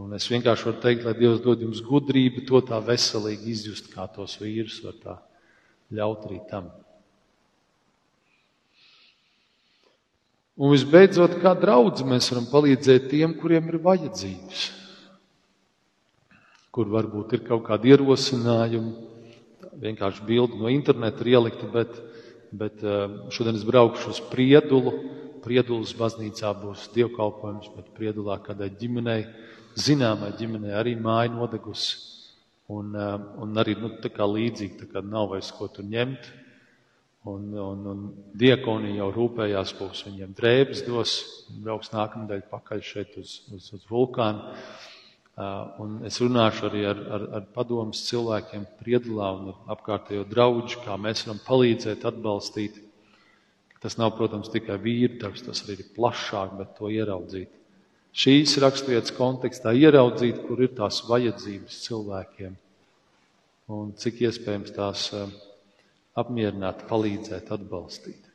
Un 0.00 0.14
es 0.16 0.28
vienkārši 0.30 0.68
varu 0.68 0.80
teikt, 0.80 1.04
lai 1.04 1.16
Dievs 1.18 1.42
dod 1.44 1.60
jums 1.60 1.82
gudrību 1.84 2.46
to 2.48 2.62
tā 2.64 2.78
veselīgi 2.86 3.50
izjust, 3.52 3.90
kā 3.92 4.06
tos 4.14 4.38
vīrus 4.40 4.78
var 4.84 4.96
tā 5.02 5.16
ļaut 5.92 6.24
arī 6.30 6.38
tam. 6.48 6.70
Un 10.60 10.72
visbeidzot, 10.72 11.38
kā 11.42 11.52
draudz 11.58 12.04
mēs 12.06 12.30
varam 12.32 12.46
palīdzēt 12.48 13.10
tiem, 13.12 13.34
kuriem 13.40 13.68
ir 13.72 13.80
vajadzības, 13.82 14.64
kur 16.70 16.90
varbūt 16.92 17.36
ir 17.36 17.44
kaut 17.48 17.64
kādi 17.68 17.92
ierosinājumi, 17.92 19.09
vienkārši 19.80 20.26
bildi 20.28 20.58
no 20.60 20.70
interneta 20.72 21.24
ir 21.24 21.34
ielikta, 21.34 21.68
bet, 21.72 21.96
bet 22.52 22.84
eh, 22.84 23.06
šodien 23.32 23.58
es 23.58 23.66
braukšu 23.68 24.12
uz 24.14 24.20
Priedulu. 24.32 24.94
Priedulas 25.40 25.94
baznīcā 25.96 26.52
būs 26.60 26.90
dievkalpojums, 26.92 27.70
bet 27.72 27.94
Priedulā 27.96 28.36
kādai 28.44 28.68
ģimenei, 28.76 29.22
zināmai 29.80 30.34
ģimenei 30.36 30.74
arī 30.76 30.92
māja 31.00 31.32
nodegusi. 31.32 31.96
Un, 32.70 32.92
eh, 32.94 33.16
un 33.42 33.56
arī 33.62 33.78
nu, 33.80 33.94
tā 34.02 34.12
kā 34.12 34.28
līdzīgi, 34.28 34.82
tā 34.82 34.90
kā 34.92 35.04
nav 35.04 35.32
vairs 35.32 35.50
ko 35.56 35.70
tur 35.72 35.88
ņemt. 35.88 36.36
Un, 37.28 37.50
un, 37.52 37.80
un 37.84 38.04
diakoni 38.40 38.94
jau 38.96 39.10
rūpējās, 39.12 39.74
būs 39.76 40.06
viņiem 40.06 40.30
drēbes 40.38 40.86
dos, 40.86 41.18
brauks 41.60 41.90
nākamnedēļ 41.92 42.46
pakaļ 42.48 42.80
šeit 42.80 43.18
uz, 43.20 43.34
uz, 43.52 43.66
uz 43.76 43.82
vulkānu. 43.90 44.54
Un 45.80 46.00
es 46.04 46.18
runāšu 46.20 46.66
arī 46.68 46.82
ar, 46.90 46.98
ar, 47.16 47.26
ar 47.38 47.44
padomus 47.54 48.02
cilvēkiem 48.08 48.66
Priedulā 48.80 49.30
un 49.38 49.52
apkārtējo 49.72 50.26
draugu, 50.28 50.66
kā 50.84 50.98
mēs 51.00 51.24
varam 51.24 51.40
palīdzēt, 51.46 52.04
atbalstīt. 52.10 52.80
Tas 53.80 53.96
nav, 53.96 54.12
protams, 54.18 54.50
tikai 54.52 54.76
vīru 54.82 55.16
darbs, 55.22 55.46
tas 55.46 55.62
arī 55.64 55.78
ir 55.80 55.92
plašāk, 55.96 56.52
bet 56.58 56.74
to 56.76 56.90
ieraudzīt. 56.92 57.54
Šīs 58.10 58.58
raksturietas 58.60 59.14
kontekstā 59.16 59.72
ieraudzīt, 59.78 60.42
kur 60.48 60.60
ir 60.60 60.74
tās 60.76 61.00
vajadzības 61.08 61.78
cilvēkiem 61.86 62.58
un 63.70 63.94
cik 64.02 64.24
iespējams 64.26 64.74
tās 64.74 65.06
apmierināt, 66.18 66.84
palīdzēt, 66.90 67.52
atbalstīt. 67.54 68.29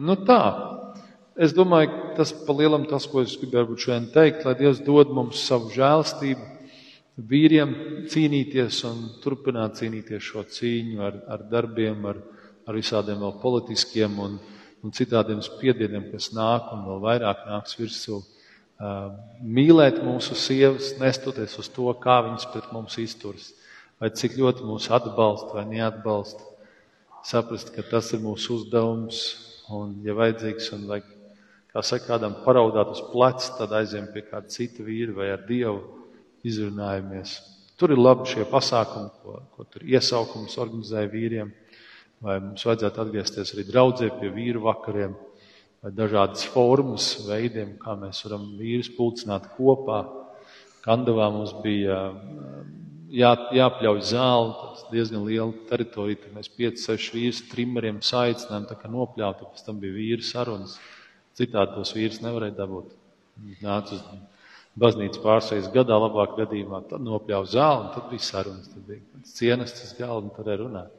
Nu 0.00 0.14
tā, 0.24 0.40
es 1.36 1.52
domāju, 1.52 2.14
tas 2.16 2.30
pa 2.46 2.54
lielam 2.56 2.86
tas, 2.88 3.04
ko 3.04 3.20
es 3.20 3.34
gribēju 3.36 3.76
šodien 3.76 4.06
teikt, 4.14 4.46
lai 4.46 4.54
Dievs 4.56 4.80
dod 4.86 5.12
mums 5.12 5.42
savu 5.44 5.68
žēlstību, 5.74 6.46
vīriem 7.28 7.74
cīnīties 8.08 8.78
un 8.88 9.02
turpināt 9.20 9.76
cīnīties 9.82 10.24
šo 10.24 10.46
cīņu 10.48 11.02
ar, 11.04 11.18
ar 11.28 11.44
darbiem, 11.50 12.06
ar, 12.08 12.22
ar 12.64 12.78
visādiem 12.78 13.20
vēl 13.20 13.36
politiskiem 13.42 14.16
un, 14.24 14.40
un 14.80 14.96
citādiem 14.96 15.44
spiedieniem, 15.44 16.08
kas 16.14 16.30
nāk 16.32 16.72
un 16.72 16.86
vēl 16.88 17.04
vairāk 17.04 17.44
nāks 17.50 17.76
virsū. 17.76 18.22
Uh, 18.82 19.12
mīlēt 19.44 20.00
mūsu 20.02 20.34
sievas, 20.34 20.94
nestoties 20.98 21.52
uz 21.60 21.68
to, 21.70 21.92
kā 22.00 22.22
viņas 22.24 22.48
pret 22.50 22.72
mums 22.72 22.96
izturas, 22.98 23.52
vai 24.00 24.08
cik 24.08 24.40
ļoti 24.40 24.64
mūs 24.66 24.88
atbalsta 24.90 25.60
vai 25.60 25.68
neatbalsta. 25.68 26.48
Saprast, 27.28 27.70
ka 27.76 27.84
tas 27.86 28.08
ir 28.16 28.24
mūsu 28.24 28.56
uzdevums, 28.56 29.51
un, 29.78 29.96
ja 30.06 30.14
vajadzīgs, 30.18 30.68
un 30.76 30.86
vajag 30.90 31.08
kā 31.72 31.82
saka, 31.86 32.06
kādam 32.10 32.36
paraudāt 32.44 32.92
uz 32.92 33.00
pleca, 33.12 33.54
tad 33.58 33.72
aiziem 33.78 34.10
pie 34.12 34.24
kāda 34.26 34.52
cita 34.52 34.84
vīra 34.84 35.16
vai 35.16 35.30
ar 35.32 35.44
Dievu 35.48 35.80
izrunājamies. 36.46 37.38
Tur 37.80 37.94
ir 37.94 38.00
labi 38.00 38.28
šie 38.30 38.44
pasākumi, 38.50 39.10
ko, 39.22 39.38
ko 39.56 39.66
tur 39.70 39.84
iesaukums 39.88 40.58
organizēja 40.60 41.10
vīriem, 41.10 41.52
vai 42.22 42.38
mums 42.44 42.64
vajadzētu 42.68 43.02
atgriezties 43.02 43.54
arī 43.54 43.64
draudzē 43.70 44.10
pie 44.20 44.30
vīru 44.34 44.62
vakariem, 44.68 45.16
vai 45.82 45.90
dažādas 45.96 46.44
formas 46.52 47.08
veidiem, 47.26 47.74
kā 47.82 47.96
mēs 47.98 48.22
varam 48.26 48.52
vīrus 48.58 48.92
pulcināt 48.94 49.48
kopā. 49.56 50.04
Kandavā 50.82 51.28
mums 51.32 51.56
bija 51.62 51.98
jā, 53.12 53.32
jāpļauj 53.56 54.02
zāle, 54.08 54.52
tas 54.60 54.82
diezgan 54.92 55.26
liela 55.26 55.52
teritorija, 55.68 56.22
tad 56.24 56.36
mēs 56.36 56.50
5-6 56.58 57.12
vīrus 57.16 57.44
trimeriem 57.50 58.00
saicinājām, 58.04 58.66
tā 58.70 58.78
kā 58.80 58.90
nopļaut, 58.92 59.44
pēc 59.52 59.66
tam 59.66 59.80
bija 59.82 59.96
vīru 59.96 60.26
sarunas. 60.26 60.78
Citādi 61.38 61.76
tos 61.76 61.94
vīrus 61.96 62.20
nevarēja 62.24 62.58
dabūt. 62.58 62.92
Nāca 63.64 63.96
uz 63.96 64.02
baznīcu 64.78 65.22
pārsējas 65.24 65.70
gadā, 65.72 65.96
labāk 66.00 66.36
gadījumā, 66.40 66.82
tad 66.90 67.04
nopļāva 67.04 67.48
zāli, 67.48 67.86
un 67.86 67.94
tad 67.94 68.08
bija 68.12 68.26
sarunas, 68.26 68.68
tad 68.72 68.84
bija 68.88 69.24
cienestas 69.28 69.96
galva, 69.98 70.26
un 70.26 70.34
tad 70.36 70.48
arī 70.48 70.66
runāt. 70.66 70.92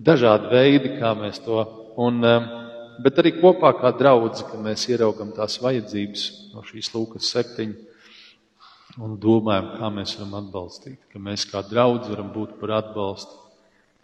Dažādi 0.00 0.48
veidi, 0.54 0.94
kā 0.96 1.12
mēs 1.18 1.42
to, 1.44 1.60
un, 2.00 2.22
um, 2.24 2.48
bet 3.04 3.18
arī 3.20 3.34
kopā 3.36 3.74
kā 3.78 3.92
draudzi, 3.98 4.46
ka 4.48 4.58
mēs 4.62 4.86
ieraugam 4.88 5.34
tās 5.36 5.58
vajadzības 5.60 6.26
no 6.54 6.64
šīs 6.66 6.90
Lūkas 6.94 7.28
septiņa 7.34 7.89
un 8.98 9.18
domājam, 9.22 9.74
kā 9.78 9.90
mēs 9.94 10.16
varam 10.18 10.38
atbalstīt, 10.40 10.98
ka 11.12 11.22
mēs 11.22 11.46
kā 11.50 11.62
draudzi 11.66 12.10
varam 12.14 12.32
būt 12.34 12.56
par 12.60 12.74
atbalstu 12.80 13.38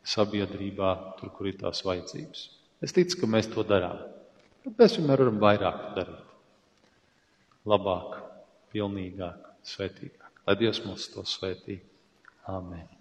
sabiedrībā, 0.06 0.92
tur, 1.18 1.32
kur 1.34 1.50
ir 1.50 1.58
tās 1.60 1.82
vajadzības. 1.86 2.44
Es 2.84 2.94
ticu, 2.94 3.22
ka 3.22 3.30
mēs 3.30 3.50
to 3.50 3.64
darām. 3.66 4.04
Bet 4.66 4.78
mēs 4.82 4.98
vienmēr 4.98 5.24
varam 5.24 5.40
vairāk 5.42 5.82
darīt. 5.96 6.34
Labāk, 7.66 8.20
pilnīgāk, 8.74 9.50
svētīgāk. 9.66 10.30
Lai 10.46 10.58
Dievs 10.60 10.84
mūs 10.86 11.08
to 11.14 11.26
svētī. 11.26 11.80
Āmen. 12.46 12.95